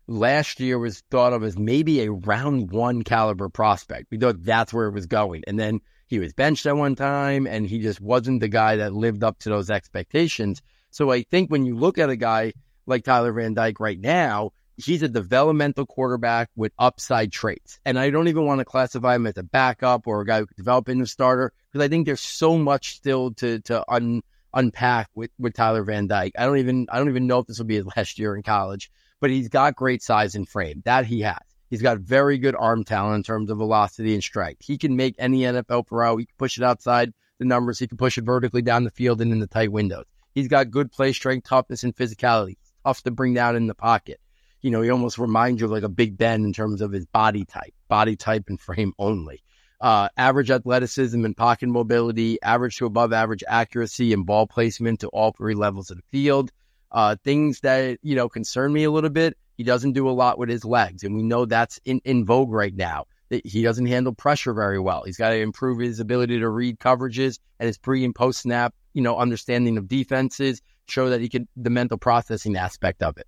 [0.07, 4.07] last year was thought of as maybe a round one caliber prospect.
[4.09, 5.43] We thought that's where it was going.
[5.47, 8.93] And then he was benched at one time and he just wasn't the guy that
[8.93, 10.61] lived up to those expectations.
[10.89, 12.53] So I think when you look at a guy
[12.85, 17.79] like Tyler Van Dyke right now, he's a developmental quarterback with upside traits.
[17.85, 20.47] And I don't even want to classify him as a backup or a guy who
[20.47, 24.21] could develop into a starter because I think there's so much still to to un,
[24.53, 26.33] unpack with, with Tyler Van Dyke.
[26.37, 28.43] I don't even I don't even know if this will be his last year in
[28.43, 30.81] college, but he's got great size and frame.
[30.85, 31.37] That he has.
[31.69, 34.57] He's got very good arm talent in terms of velocity and strike.
[34.59, 36.17] He can make any NFL throw.
[36.17, 37.79] He can push it outside the numbers.
[37.79, 40.03] He can push it vertically down the field and in the tight windows.
[40.35, 44.19] He's got good play strength, toughness, and physicality tough to bring down in the pocket.
[44.61, 47.05] You know, he almost reminds you of like a Big Ben in terms of his
[47.05, 49.43] body type, body type and frame only.
[49.79, 55.07] Uh, average athleticism and pocket mobility, average to above average accuracy and ball placement to
[55.07, 56.51] all three levels of the field.
[56.91, 59.35] Uh, things that, you know, concern me a little bit.
[59.57, 62.51] He doesn't do a lot with his legs, and we know that's in, in vogue
[62.51, 63.05] right now.
[63.43, 65.03] He doesn't handle pressure very well.
[65.05, 68.75] He's got to improve his ability to read coverages and his pre and post snap,
[68.93, 70.61] you know, understanding of defenses
[70.91, 73.27] show that he could the mental processing aspect of it.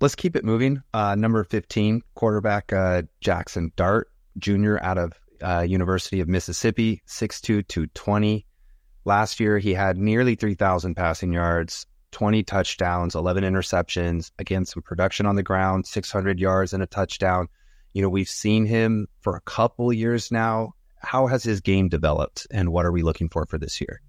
[0.00, 0.82] Let's keep it moving.
[0.92, 4.76] Uh, number 15, quarterback uh, Jaxson Dart Jr.
[4.80, 8.46] out of uh, University of Mississippi, 6'2", 220.
[9.06, 15.24] Last year, he had nearly 3,000 passing yards, 20 touchdowns, 11 interceptions, again, some production
[15.24, 17.48] on the ground, 600 yards and a touchdown.
[17.94, 20.74] You know, we've seen him for a couple years now
[21.06, 24.00] how has his game developed and what are we looking for for this year?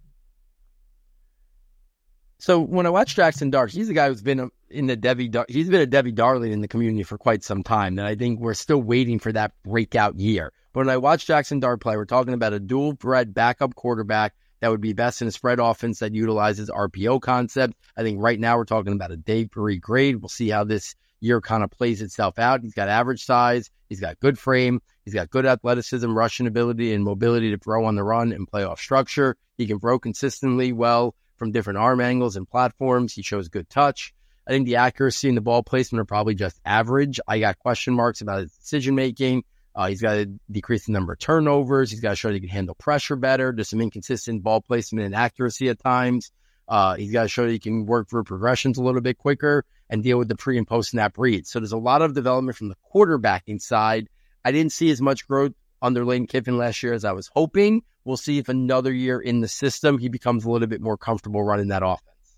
[2.40, 5.70] So when I watch Jaxson Dart, he's a guy who's been in the Devy, he's
[5.70, 7.98] been a Devy darling in the community for quite some time.
[7.98, 10.52] And I think we're still waiting for that breakout year.
[10.74, 14.34] But when I watch Jaxson Dart play, we're talking about a dual threat backup quarterback
[14.60, 17.76] that would be best in a spread offense that utilizes RPO concept.
[17.96, 20.18] I think right now we're talking about a day three grade.
[20.18, 22.62] We'll see how this year kind of plays itself out.
[22.62, 23.72] He's got average size.
[23.90, 24.82] He's got good frame.
[25.08, 28.66] He's got good athleticism, rushing ability, and mobility to throw on the run and play
[28.66, 29.38] off structure.
[29.58, 33.14] He can throw consistently well from different arm angles and platforms.
[33.14, 34.14] He shows good touch.
[34.46, 37.22] I think the accuracy and the ball placement are probably just average.
[37.26, 39.46] I got question marks about his decision making.
[39.74, 41.90] Uh, he's got to decrease the number of turnovers.
[41.90, 43.54] He's got to show that he can handle pressure better.
[43.56, 46.34] There's some inconsistent ball placement and accuracy at times.
[46.68, 49.64] Uh, he's got to show that he can work through progressions a little bit quicker
[49.90, 51.50] and deal with the pre and post snap reads.
[51.50, 54.10] So there's a lot of development from the quarterbacking side.
[54.48, 57.84] I didn't see as much growth under Lane Kiffin last year as I was hoping.
[58.06, 61.44] We'll see if another year in the system he becomes a little bit more comfortable
[61.44, 62.38] running that offense.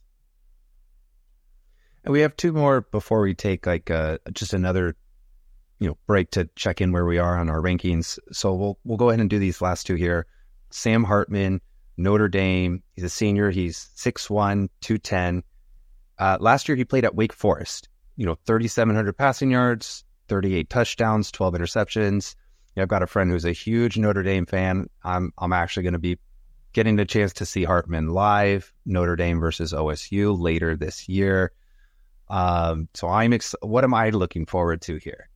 [2.03, 4.95] And we have two more before we take like uh, just another
[5.78, 8.18] you know break to check in where we are on our rankings.
[8.32, 10.26] So we'll we'll go ahead and do these last two here.
[10.72, 11.62] Sam Hartman,
[11.95, 12.82] Notre Dame.
[12.95, 13.51] He's a senior.
[13.51, 15.43] He's 6'1", 210.
[16.18, 17.88] Uh, last year he played at Wake Forest.
[18.16, 22.36] You know, 3,700 passing yards, 38 touchdowns, 12 interceptions.
[22.78, 24.90] I've got a friend who's a huge Notre Dame fan.
[25.04, 26.18] I'm I'm actually going to be
[26.74, 31.52] getting the chance to see Hartman live, Notre Dame versus OSU later this year.
[32.30, 35.30] Um, so I'm ex- what am I looking forward to here?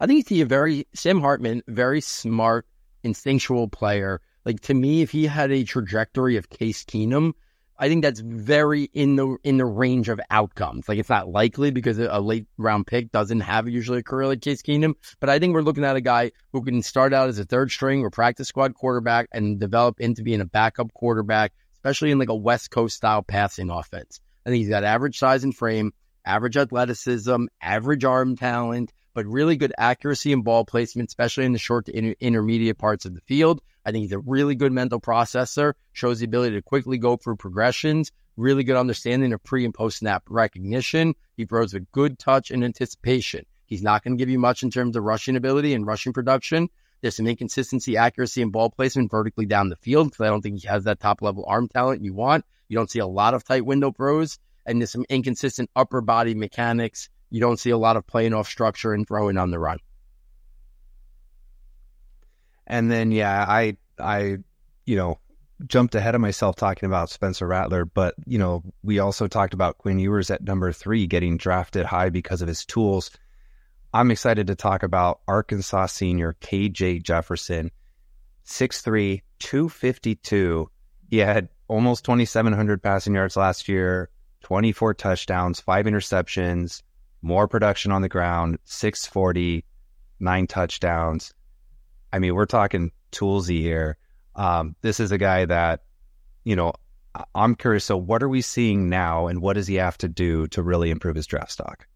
[0.00, 2.66] I think he's a very Sam Hartman, very smart,
[3.02, 4.20] instinctual player.
[4.44, 7.32] Like to me, if he had a trajectory of Case Keenum,
[7.76, 10.88] I think that's very in the in the range of outcomes.
[10.88, 14.40] Like it's not likely because a late round pick doesn't have usually a career like
[14.40, 14.94] Case Keenum.
[15.18, 17.72] But I think we're looking at a guy who can start out as a third
[17.72, 22.28] string or practice squad quarterback and develop into being a backup quarterback, especially in like
[22.28, 24.20] a West Coast style passing offense.
[24.46, 25.92] I think he's got average size and frame,
[26.24, 31.58] average athleticism, average arm talent, but really good accuracy and ball placement, especially in the
[31.58, 33.60] short to inter- intermediate parts of the field.
[33.84, 37.36] I think he's a really good mental processor, shows the ability to quickly go through
[37.36, 41.14] progressions, really good understanding of pre and post snap recognition.
[41.36, 43.44] He throws with good touch and anticipation.
[43.66, 46.68] He's not going to give you much in terms of rushing ability and rushing production.
[47.00, 50.60] There's some inconsistency, accuracy, and ball placement vertically down the field because I don't think
[50.60, 52.44] he has that top level arm talent you want.
[52.68, 56.34] You don't see a lot of tight window throws, and there's some inconsistent upper body
[56.34, 59.78] mechanics you don't see a lot of playing off structure and throwing on the run.
[62.66, 64.38] And then, yeah, I, I,
[64.86, 65.18] you know,
[65.66, 69.78] jumped ahead of myself talking about Spencer Rattler, but you know, we also talked about
[69.78, 73.10] Quinn Ewers at number three getting drafted high because of his tools.
[73.92, 77.70] I'm excited to talk about Arkansas senior KJ Jefferson,
[78.46, 80.70] 6'3, 252.
[81.10, 84.10] He had almost 2,700 passing yards last year,
[84.42, 86.82] 24 touchdowns, five interceptions,
[87.22, 89.64] more production on the ground, 640,
[90.18, 91.32] nine touchdowns.
[92.14, 93.96] I mean, we're talking toolsy here.
[94.36, 95.80] Um, this is a guy that,
[96.44, 96.72] you know,
[97.34, 97.84] I'm curious.
[97.84, 100.90] So, what are we seeing now, and what does he have to do to really
[100.90, 101.88] improve his draft stock?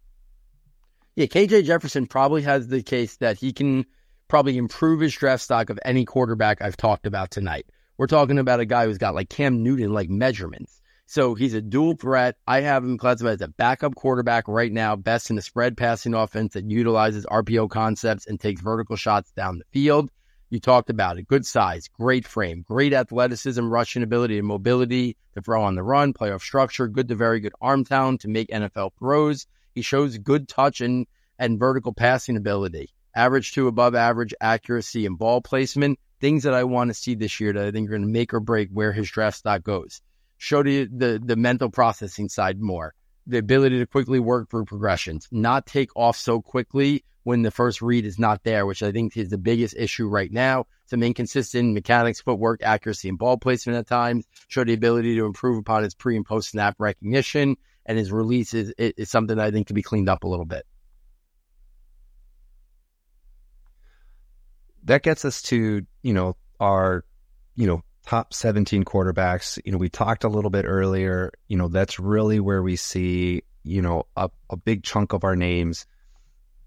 [1.15, 3.87] Yeah, KJ Jefferson probably has the case that he can
[4.27, 7.67] probably improve his draft stock of any quarterback I've talked about tonight.
[7.97, 10.78] We're talking about a guy who's got like Cam Newton like measurements.
[11.11, 12.37] So he's a dual threat.
[12.47, 16.13] I have him classified as a backup quarterback right now, best in the spread passing
[16.13, 20.11] offense that utilizes RPO concepts and takes vertical shots down the field.
[20.51, 21.27] You talked about it.
[21.27, 26.13] Good size, great frame, great athleticism, rushing ability, and mobility to throw on the run,
[26.13, 29.47] playoff structure, good to very good arm talent to make NFL throws.
[29.75, 31.07] He shows good touch and,
[31.39, 36.65] and vertical passing ability, average to above average accuracy and ball placement, things that I
[36.65, 38.93] want to see this year that I think are going to make or break where
[38.93, 40.03] his draft stock goes
[40.39, 42.95] show the, the, mental processing side more,
[43.27, 47.83] the ability to quickly work through progressions, not take off so quickly when the first
[47.83, 50.67] read is not there, which I think is the biggest issue right now.
[50.87, 54.25] Some inconsistent mechanics, footwork, accuracy, and ball placement at times.
[54.47, 58.55] Show the ability to improve upon his pre and post snap recognition, and his release
[58.55, 60.65] is, is something that I think could be cleaned up a little bit.
[64.85, 67.05] That gets us to you know our
[67.57, 69.59] you know top 17 quarterbacks.
[69.67, 73.43] You know, we talked a little bit earlier, you know, that's really where we see,
[73.65, 75.85] you know, a, a big chunk of our names.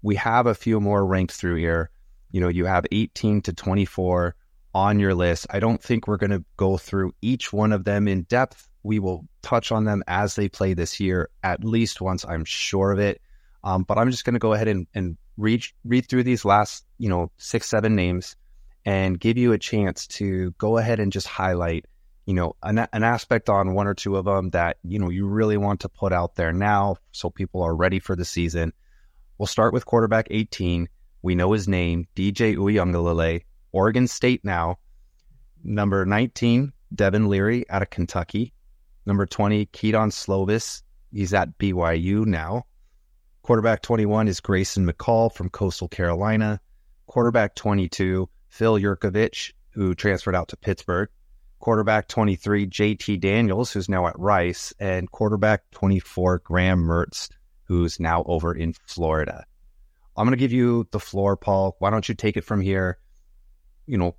[0.02, 1.90] We have a few more ranked through here.
[2.30, 4.36] You know, you have 18 to 24
[4.72, 5.48] on your list.
[5.50, 8.68] I don't think we're going to go through each one of them in depth.
[8.84, 12.92] We will touch on them as they play this year, at least once, I'm sure
[12.92, 13.20] of it.
[13.64, 16.84] Um, but I'm just going to go ahead and, and read, read through these last,
[16.98, 18.36] you know, six, seven names
[18.84, 21.86] and give you a chance to go ahead and just highlight,
[22.26, 25.26] you know, an, an aspect on one or two of them that, you know, you
[25.26, 28.72] really want to put out there now so people are ready for the season.
[29.38, 30.88] We'll start with quarterback 18.
[31.22, 34.78] We know his name, DJ Uiagalelei, Oregon State now.
[35.64, 38.52] Number 19, Devin Leary out of Kentucky.
[39.06, 40.82] Number 20, Kedon Slovis.
[41.12, 42.64] He's at BYU now.
[43.42, 46.60] Quarterback 21 is Grayson McCall from Coastal Carolina.
[47.06, 51.08] Quarterback 22, Phil Jurkovec, who transferred out to Pittsburgh.
[51.58, 57.30] quarterback 23, JT Daniels, who's now at Rice, and quarterback 24, Graham Mertz,
[57.64, 59.46] who's now over in Florida.
[60.16, 61.76] I'm going to give you the floor, Paul.
[61.78, 62.98] Why don't you take it from here?
[63.86, 64.16] You know,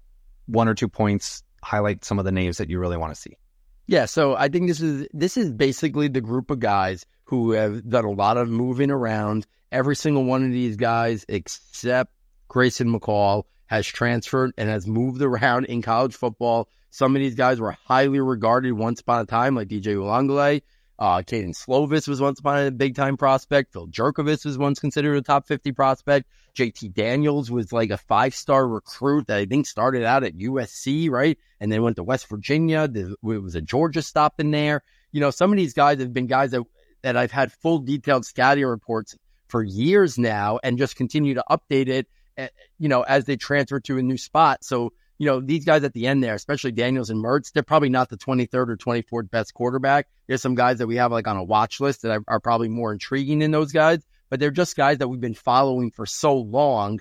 [0.47, 3.37] one or two points, highlight some of the names that you really want to see.
[3.85, 7.87] Yeah, so I think this is this is basically the group of guys who have
[7.87, 9.45] done a lot of moving around.
[9.71, 12.13] Every single one of these guys, except
[12.47, 13.43] Grayson McCall,
[13.73, 16.69] has transferred and has moved around in college football.
[16.91, 20.61] Some of these guys were highly regarded once upon a time, like DJ Uiagalelei.
[20.99, 23.73] Uh, Kedon Slovis was once upon a big time prospect.
[23.73, 26.29] Phil Jurkovec was once considered a top 50 prospect.
[26.55, 31.09] JT Daniels was like a five star recruit that I think started out at USC,
[31.09, 31.37] right?
[31.59, 32.87] And then went to West Virginia.
[32.93, 34.83] It was a Georgia stop in there.
[35.11, 36.61] You know, some of these guys have been guys that,
[37.01, 39.17] that I've had full detailed scouting reports
[39.47, 42.07] for years now and just continue to update it,
[42.37, 42.47] Eh,
[42.79, 44.63] you know, as they transfer to a new spot.
[44.63, 47.89] So, you know, these guys at the end there, especially Daniels and Mertz, they're probably
[47.89, 50.07] not the 23rd or 24th best quarterback.
[50.27, 52.69] There's some guys that we have like on a watch list that are, are probably
[52.69, 56.35] more intriguing than those guys, but they're just guys that we've been following for so
[56.35, 56.99] long.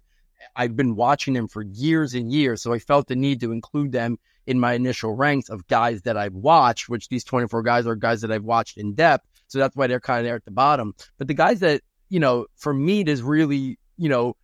[0.54, 2.62] I've been watching them for years and years.
[2.62, 6.16] So I felt the need to include them in my initial ranks of guys that
[6.16, 9.26] I've watched, which these 24 guys are guys that I've watched in depth.
[9.46, 10.94] So that's why they're kind of there at the bottom.
[11.16, 14.36] But the guys that, you know, for me, there's really, you know,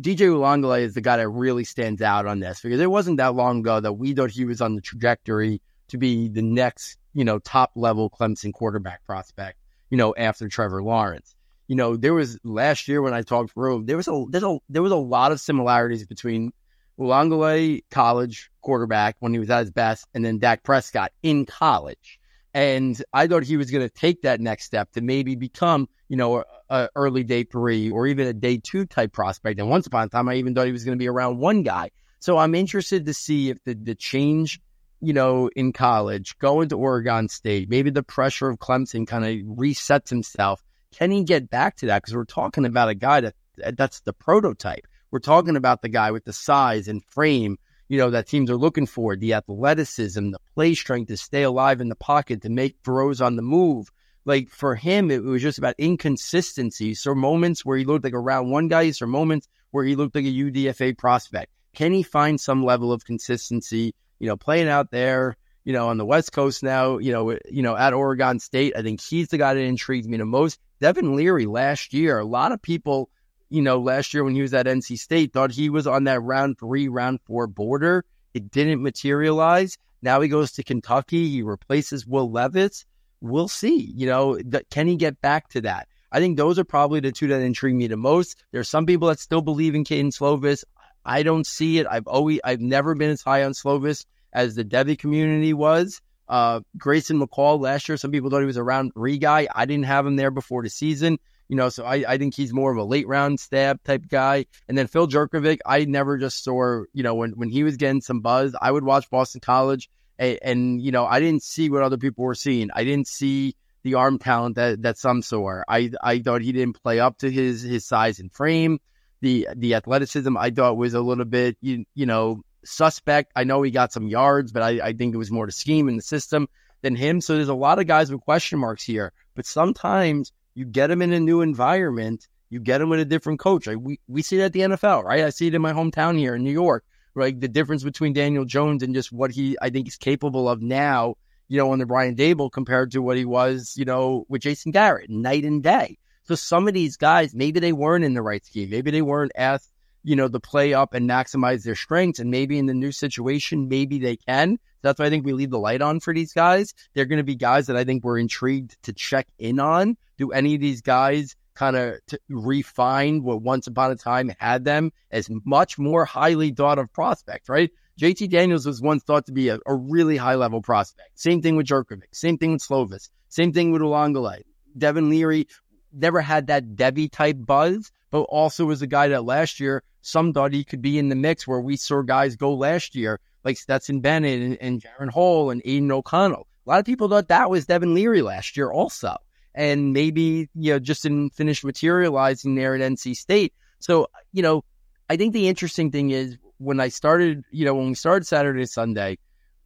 [0.00, 3.34] DJ Uiagalelei is the guy that really stands out on this because it wasn't that
[3.34, 7.24] long ago that we thought he was on the trajectory to be the next, you
[7.24, 11.34] know, top level Clemson quarterback prospect, you know, after Trevor Lawrence.
[11.66, 14.58] You know, there was last year when I talked through, there was a, there's a
[14.68, 16.52] there was a lot of similarities between
[16.98, 22.20] Uiagalelei college quarterback when he was at his best and then Dak Prescott in college.
[22.56, 26.16] And I thought he was going to take that next step to maybe become, you
[26.16, 29.60] know, a, a, early day three or even a day two type prospect.
[29.60, 31.64] And once upon a time, I even thought he was going to be around one
[31.64, 31.90] guy.
[32.18, 34.58] So I'm interested to see if the, the change,
[35.02, 39.58] you know, in college, going to Oregon State, maybe the pressure of Clemson kind of
[39.58, 40.64] resets himself.
[40.92, 42.00] Can he get back to that?
[42.00, 43.34] Because we're talking about a guy that
[43.76, 44.86] that's the prototype.
[45.10, 47.58] We're talking about the guy with the size and frame
[47.88, 51.80] you know, that teams are looking for the athleticism, the play strength to stay alive
[51.80, 53.90] in the pocket, to make throws on the move.
[54.24, 56.94] Like for him, it was just about inconsistency.
[56.94, 60.14] So moments where he looked like a round one guy, or moments where he looked
[60.16, 61.52] like a UDFA prospect.
[61.74, 63.94] Can he find some level of consistency?
[64.18, 67.62] You know, playing out there, you know, on the West Coast now, you know, you
[67.62, 70.58] know, at Oregon State, I think he's the guy that intrigues me the most.
[70.80, 73.10] Devin Leary last year, a lot of people
[73.48, 76.20] you know, last year when he was at NC State, thought he was on that
[76.20, 78.04] round three, round four border.
[78.34, 79.78] It didn't materialize.
[80.02, 81.28] Now he goes to Kentucky.
[81.28, 82.84] He replaces Will Levis.
[83.20, 83.92] We'll see.
[83.94, 85.88] You know, th- can he get back to that?
[86.12, 88.36] I think those are probably the two that intrigue me the most.
[88.52, 90.64] There's some people that still believe in Kedon Slovis.
[91.04, 91.86] I don't see it.
[91.88, 96.00] I've always, I've never been as high on Slovis as the Devy community was.
[96.28, 99.48] Uh, Grayson McCall last year, some people thought he was a round three guy.
[99.54, 101.18] I didn't have him there before the season.
[101.48, 104.46] You know, so I, I think he's more of a late round stab type guy.
[104.68, 108.00] And then Phil Jurkovec, I never just saw, you know, when, when he was getting
[108.00, 109.88] some buzz, I would watch Boston College
[110.18, 112.70] and, and, you know, I didn't see what other people were seeing.
[112.74, 115.62] I didn't see the arm talent that, that some saw.
[115.68, 118.80] I, I thought he didn't play up to his, his size and frame.
[119.20, 123.32] The, the athleticism I thought was a little bit, you, you know, suspect.
[123.36, 125.88] I know he got some yards, but I, I think it was more the scheme
[125.88, 126.48] in the system
[126.82, 127.20] than him.
[127.20, 129.12] So there's a lot of guys with question marks here.
[129.34, 133.38] But sometimes you get them in a new environment, you get them with a different
[133.38, 133.66] coach.
[133.66, 135.22] Like we, we see it at the NFL, right?
[135.22, 136.84] I see it in my hometown here in New York,
[137.14, 137.38] right?
[137.38, 141.16] The difference between Daniel Jones and just what he, I think, is capable of now,
[141.46, 145.10] you know, under Brian Daboll compared to what he was, you know, with Jason Garrett,
[145.10, 145.98] night and day.
[146.24, 148.70] So some of these guys, maybe they weren't in the right scheme.
[148.70, 149.70] Maybe they weren't asked,
[150.06, 152.20] you know, to play up and maximize their strengths.
[152.20, 154.58] And maybe in the new situation, maybe they can.
[154.82, 156.72] That's why I think we leave the light on for these guys.
[156.94, 160.32] They're going to be guys that I think we're intrigued to check in on do
[160.32, 164.92] any of these guys kind of t- refine what once upon a time had them
[165.10, 167.70] as much more highly thought of prospects, right?
[167.98, 171.18] JT Daniels was once thought to be a, a really high level prospect.
[171.18, 172.02] Same thing with Jurkovec.
[172.12, 173.08] Same thing with Slovis.
[173.28, 174.42] Same thing with Uiagalelei.
[174.76, 175.48] Devin Leary
[175.92, 180.32] never had that Devy type buzz, but also was a guy that last year some
[180.32, 183.56] thought he could be in the mix where we saw guys go last year like
[183.56, 186.46] Stetson Bennett and, and Jaren Hall and Aidan O'Connell.
[186.64, 189.16] A lot of people thought that was Devin Leary last year also
[189.52, 193.52] and maybe, you know, just didn't finish materializing there at NC State.
[193.80, 194.64] So, you know,
[195.10, 198.64] I think the interesting thing is when I started, you know, when we started Saturday,
[198.66, 199.18] Sunday,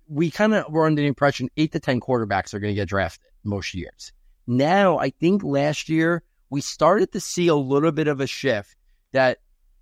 [0.08, 2.88] we kind of were under the impression eight to 10 quarterbacks are going to get
[2.88, 4.12] drafted most years.
[4.46, 8.74] Now, I think last year we started to see a little bit of a shift
[9.12, 9.38] that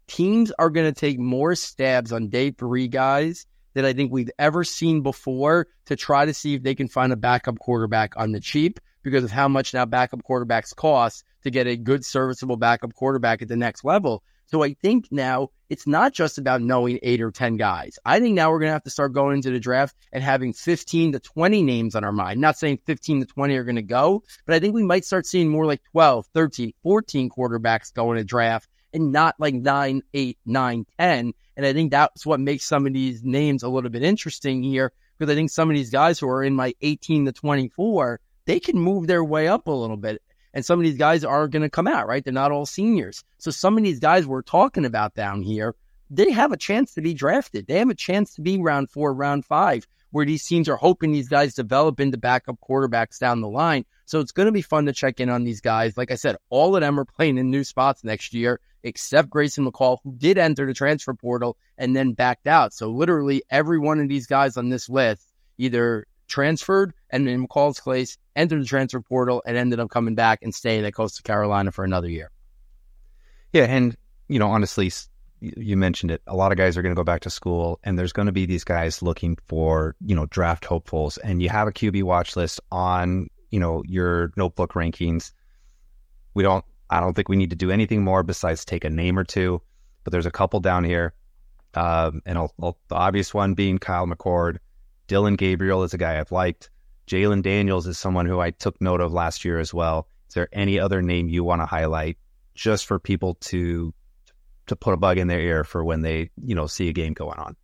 [0.08, 4.30] teams are going to take more stabs on day three guys that I think we've
[4.38, 8.32] ever seen before to try to see if they can find a backup quarterback on
[8.32, 12.56] the cheap because of how much now backup quarterbacks cost to get a good serviceable
[12.56, 14.24] backup quarterback at the next level.
[14.46, 17.98] So I think now it's not just about knowing eight or 10 guys.
[18.04, 20.54] I think now we're going to have to start going into the draft and having
[20.54, 22.40] 15 to 20 names on our mind.
[22.40, 25.26] Not saying 15 to 20 are going to go, but I think we might start
[25.26, 30.38] seeing more like 12, 13, 14 quarterbacks going to draft and not like 9, 8,
[30.46, 31.32] 9, 10.
[31.56, 34.92] And I think that's what makes some of these names a little bit interesting here
[35.18, 38.60] because I think some of these guys who are in my 18 to 24, they
[38.60, 40.22] can move their way up a little bit.
[40.54, 42.24] And some of these guys are going to come out, right?
[42.24, 43.24] They're not all seniors.
[43.38, 45.74] So some of these guys we're talking about down here,
[46.10, 47.66] they have a chance to be drafted.
[47.66, 51.12] They have a chance to be round four, round five, where these teams are hoping
[51.12, 53.84] these guys develop into backup quarterbacks down the line.
[54.06, 55.96] So it's going to be fun to check in on these guys.
[55.96, 59.70] Like I said, all of them are playing in new spots next year, except Grayson
[59.70, 62.72] McCall, who did enter the transfer portal and then backed out.
[62.72, 65.28] So literally every one of these guys on this list
[65.58, 70.40] either transferred and in McCall's case, entered the transfer portal and ended up coming back
[70.42, 72.30] and staying at Coastal Carolina for another year.
[73.52, 73.64] Yeah.
[73.64, 73.96] And,
[74.28, 74.90] you know, honestly,
[75.40, 76.22] you mentioned it.
[76.26, 78.32] A lot of guys are going to go back to school, and there's going to
[78.32, 81.18] be these guys looking for, you know, draft hopefuls.
[81.18, 85.32] And you have a QB watch list on, you know, your notebook rankings.
[86.34, 89.18] We don't, I don't think we need to do anything more besides take a name
[89.18, 89.62] or two,
[90.04, 91.14] but there's a couple down here.
[91.74, 94.58] Um, and I'll, I'll, the obvious one being Kyle McCord.
[95.06, 96.70] Dillon Gabriel is a guy I've liked.
[97.06, 100.08] Jalon Daniels is someone who I took note of last year as well.
[100.28, 102.18] Is there any other name you want to highlight
[102.54, 103.94] just for people to
[104.68, 107.12] to put a bug in their ear for when they, you know, see a game
[107.12, 107.56] going on?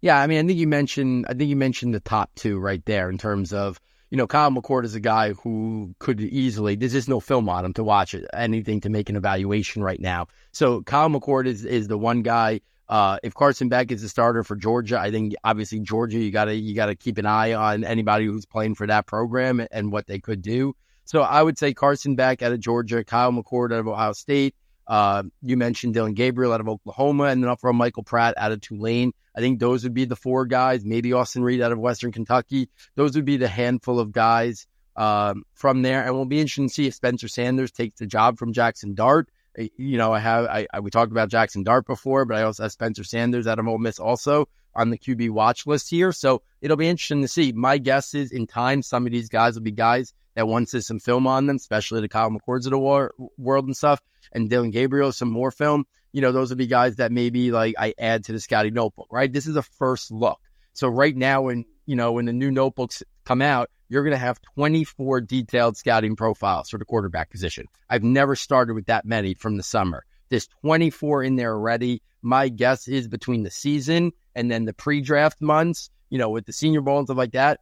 [0.00, 2.84] Yeah, I mean, I think you mentioned I think you mentioned the top two right
[2.84, 6.92] there in terms of you know, Kyle McCord is a guy who could easily, there's
[6.92, 10.26] just no film on him to watch anything to make an evaluation right now.
[10.50, 12.60] So Kyle McCord is, is the one guy
[12.92, 16.54] uh, if Carson Beck is the starter for Georgia, I think obviously Georgia, you gotta
[16.54, 20.18] you gotta keep an eye on anybody who's playing for that program and what they
[20.18, 20.76] could do.
[21.06, 24.54] So I would say Carson Beck out of Georgia, Kyle McCord out of Ohio State.
[24.86, 28.52] Uh, you mentioned Dillon Gabriel out of Oklahoma, and then up from Michael Pratt out
[28.52, 29.12] of Tulane.
[29.34, 30.84] I think those would be the four guys.
[30.84, 32.68] Maybe Austin Reed out of Western Kentucky.
[32.96, 34.66] Those would be the handful of guys
[34.96, 36.04] um, from there.
[36.04, 39.28] And we'll be interested to see if Spencer Sanders takes the job from Jaxson Dart
[39.56, 42.62] you know, I have I, I, we talked about Jaxson Dart before, but I also
[42.62, 46.12] have Spencer Sanders out of Ole Miss also on the QB watch list here.
[46.12, 47.52] So it'll be interesting to see.
[47.52, 50.86] My guess is in time, some of these guys will be guys that once there's
[50.86, 54.00] some film on them, especially the Kyle McCords of the war, world and stuff,
[54.32, 55.84] and Dillon Gabriel, some more film.
[56.12, 59.08] You know, those will be guys that maybe like I add to the scouting notebook,
[59.10, 59.32] right?
[59.32, 60.40] This is a first look.
[60.74, 64.18] So right now, when you know when the new notebooks come out, you're going to
[64.18, 67.66] have 24 detailed scouting profiles for the quarterback position.
[67.90, 70.04] I've never started with that many from the summer.
[70.32, 72.00] There's 24 in there already.
[72.22, 76.54] My guess is between the season and then the pre-draft months, you know, with the
[76.54, 77.60] Senior Bowl and stuff like that,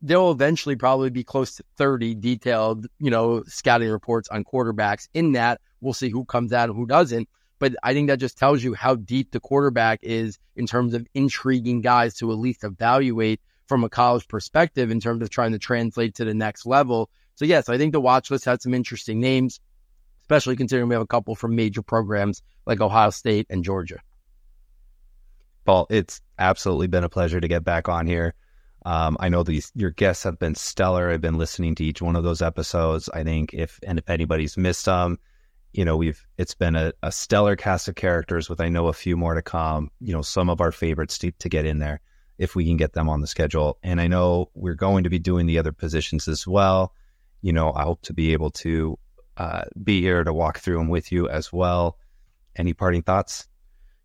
[0.00, 5.08] there'll eventually probably be close to 30 detailed, you know, scouting reports on quarterbacks.
[5.12, 7.28] In that, we'll see who comes out and who doesn't.
[7.58, 11.04] But I think that just tells you how deep the quarterback is in terms of
[11.14, 15.58] intriguing guys to at least evaluate from a college perspective in terms of trying to
[15.58, 17.10] translate to the next level.
[17.34, 19.58] So yes, I think the watch list had some interesting names,
[20.24, 23.98] especially considering we have a couple from major programs like Ohio State and Georgia.
[25.66, 28.34] Paul, it's absolutely been a pleasure to get back on here.
[28.86, 31.10] Um, I know these your guests have been stellar.
[31.10, 33.10] I've been listening to each one of those episodes.
[33.12, 35.18] I think if and if anybody's missed them,
[35.72, 38.92] you know, we've it's been a, a stellar cast of characters with I know a
[38.94, 39.90] few more to come.
[40.00, 42.00] You know, some of our favorites to, to get in there
[42.38, 43.78] if we can get them on the schedule.
[43.82, 46.94] And I know we're going to be doing the other positions as well.
[47.42, 48.98] You know, I hope to be able to
[49.36, 51.98] uh, be here to walk through them with you as well.
[52.56, 53.48] Any parting thoughts?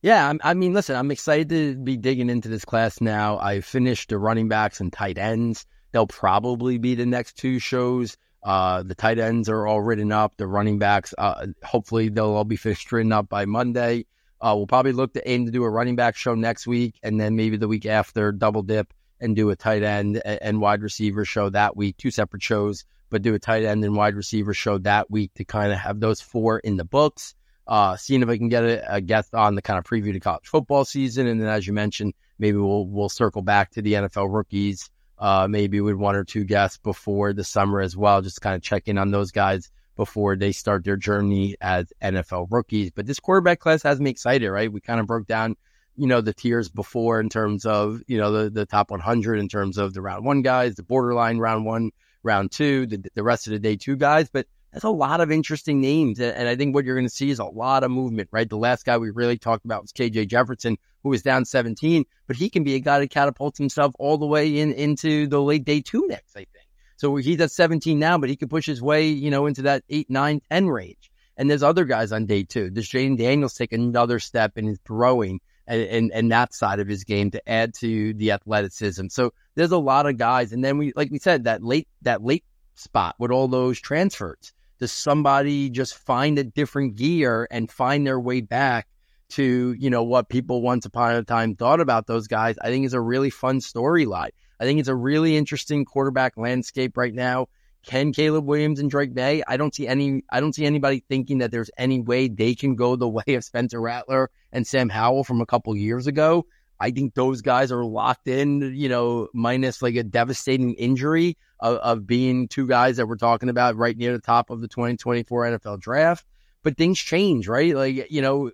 [0.01, 3.37] Yeah, I mean, listen, I'm excited to be digging into this class now.
[3.39, 5.65] I finished the running backs and tight ends.
[5.91, 8.17] They'll probably be the next two shows.
[8.41, 10.37] Uh, the tight ends are all written up.
[10.37, 14.05] The running backs, uh, hopefully, they'll all be finished written up by Monday.
[14.39, 17.19] Uh, we'll probably look to aim to do a running back show next week, and
[17.19, 21.25] then maybe the week after, double dip and do a tight end and wide receiver
[21.25, 21.97] show that week.
[21.97, 25.45] Two separate shows, but do a tight end and wide receiver show that week to
[25.45, 27.35] kind of have those four in the books.
[27.67, 30.19] Uh, seeing if I can get a, a guest on the kind of preview to
[30.19, 33.93] college football season, and then as you mentioned, maybe we'll we'll circle back to the
[33.93, 34.89] NFL rookies.
[35.19, 38.61] Uh, maybe with one or two guests before the summer as well, just kind of
[38.61, 42.89] check in on those guys before they start their journey as NFL rookies.
[42.89, 44.71] But this quarterback class has me excited, right?
[44.71, 45.57] We kind of broke down,
[45.97, 49.49] you know, the tiers before in terms of, you know, the, the top 100 in
[49.49, 51.91] terms of the round one guys, the borderline round one,
[52.23, 54.29] round two, the, the rest of the day two guys.
[54.29, 56.19] But That's a lot of interesting names.
[56.19, 58.49] And I think what you're going to see is a lot of movement, right?
[58.49, 62.35] The last guy we really talked about was KJ Jefferson, who was down 17, but
[62.35, 65.65] he can be a guy that catapults himself all the way in into the late
[65.65, 66.67] day two next, I think.
[66.97, 69.83] So he's at 17 now, but he could push his way, you know, into that
[69.89, 71.11] 8, 9, 10 range.
[71.37, 72.69] And there's other guys on day two.
[72.69, 75.39] Does Jayden Daniels take another step in his throwing
[75.69, 79.07] and, and, and that side of his game to add to the athleticism?
[79.07, 80.51] So there's a lot of guys.
[80.51, 82.43] And then we, like we said, that late, that late
[82.75, 84.51] spot with all those transfers.
[84.79, 88.87] Does somebody just find a different gear and find their way back
[89.29, 92.57] to, you know, what people once upon a time thought about those guys?
[92.61, 94.31] I think is a really fun storyline.
[94.59, 97.47] I think it's a really interesting quarterback landscape right now.
[97.85, 99.43] Can Caleb Williams and Drake Maye?
[99.47, 100.23] I don't see any.
[100.29, 103.43] I don't see anybody thinking that there's any way they can go the way of
[103.43, 106.45] Spencer Rattler and Sam Howell from a couple years ago.
[106.81, 108.73] I think those guys are locked in.
[108.75, 113.49] You know, minus like a devastating injury of, of being two guys that we're talking
[113.49, 116.25] about right near the top of the 2024 NFL draft.
[116.63, 117.73] But things change, right?
[117.75, 118.51] Like you know,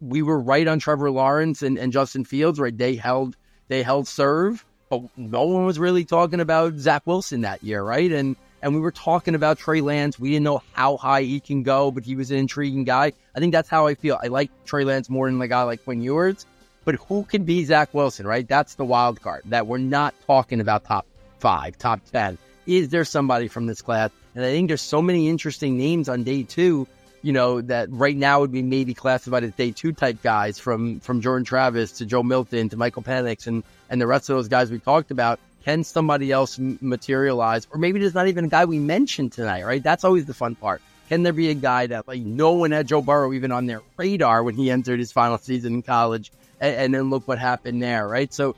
[0.00, 2.76] we were right on Trevor Lawrence and, and Justin Fields, right?
[2.76, 3.36] They held
[3.68, 8.12] they held serve but no one was really talking about Zach Wilson that year, right?
[8.12, 10.18] And and we were talking about Trey Lance.
[10.18, 13.12] We didn't know how high he can go, but he was an intriguing guy.
[13.34, 14.18] I think that's how I feel.
[14.22, 16.46] I like Trey Lance more than a guy like Quinn Ewers.
[16.84, 18.46] But who can be Zach Wilson, right?
[18.46, 21.06] That's the wild card that we're not talking about top
[21.38, 22.38] five, top 10.
[22.66, 24.10] Is there somebody from this class?
[24.34, 26.86] And I think there's so many interesting names on day two
[27.22, 31.00] you know, that right now would be maybe classified as day two type guys from
[31.00, 34.48] from Jordan Travis to Joe Milton to Michael Penix and and the rest of those
[34.48, 35.38] guys we talked about.
[35.64, 39.82] Can somebody else materialize, or maybe there's not even a guy we mentioned tonight, right?
[39.82, 40.82] That's always the fun part.
[41.08, 43.82] Can there be a guy that like no one had Joe Burrow even on their
[43.96, 47.82] radar when he entered his final season in college, and, and then look what happened
[47.82, 48.32] there, right?
[48.32, 48.56] So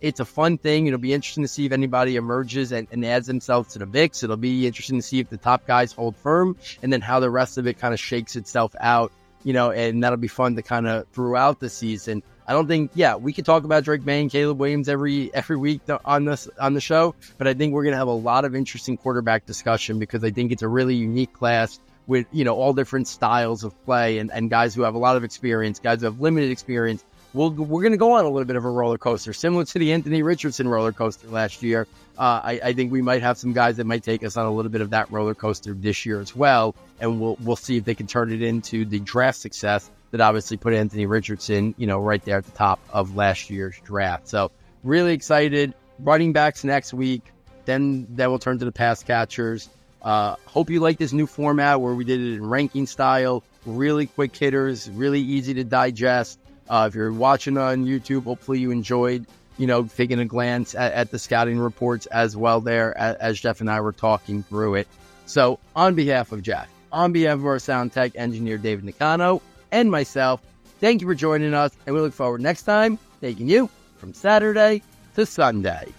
[0.00, 0.86] it's a fun thing.
[0.86, 4.22] It'll be interesting to see if anybody emerges and, and, adds themselves to the mix.
[4.22, 7.30] It'll be interesting to see if the top guys hold firm and then how the
[7.30, 9.10] rest of it kind of shakes itself out,
[9.42, 12.22] you know, and that'll be fun to kind of throughout the season.
[12.48, 15.56] I don't think, yeah, we could talk about Drake Maye and Caleb Williams every every
[15.56, 18.54] week on this on the show, but I think we're gonna have a lot of
[18.54, 22.72] interesting quarterback discussion because I think it's a really unique class with you know all
[22.72, 26.06] different styles of play and, and guys who have a lot of experience, guys who
[26.06, 27.04] have limited experience,
[27.36, 29.78] we'll, we're going to go on a little bit of a roller coaster, similar to
[29.78, 31.86] the Anthony Richardson roller coaster last year.
[32.18, 34.50] Uh, I, I, think we might have some guys that might take us on a
[34.50, 37.84] little bit of that roller coaster this year as well, and we'll we'll see if
[37.84, 41.98] they can turn it into the draft success that obviously put Anthony Richardson, you know,
[41.98, 44.28] right there at the top of last year's draft.
[44.28, 44.50] So
[44.82, 45.74] really excited.
[45.98, 47.22] Running backs next week,
[47.64, 49.68] then then we'll turn to the pass catchers.
[50.02, 54.06] Uh, hope you like this new format where we did it in ranking style, really
[54.06, 56.38] quick hitters, really easy to digest.
[56.68, 60.92] Uh, if you're watching on YouTube, hopefully you enjoyed, you know, taking a glance at,
[60.92, 64.74] at the scouting reports as well there as, as, Jeff and I were talking through
[64.74, 64.88] it.
[65.26, 69.42] So on behalf of Jeff, on behalf of our sound tech engineer, David Nakano,
[69.72, 70.40] and myself,
[70.80, 71.72] thank you for joining us.
[71.86, 74.82] And we look forward next time taking you from Saturday
[75.14, 75.92] to Sunday.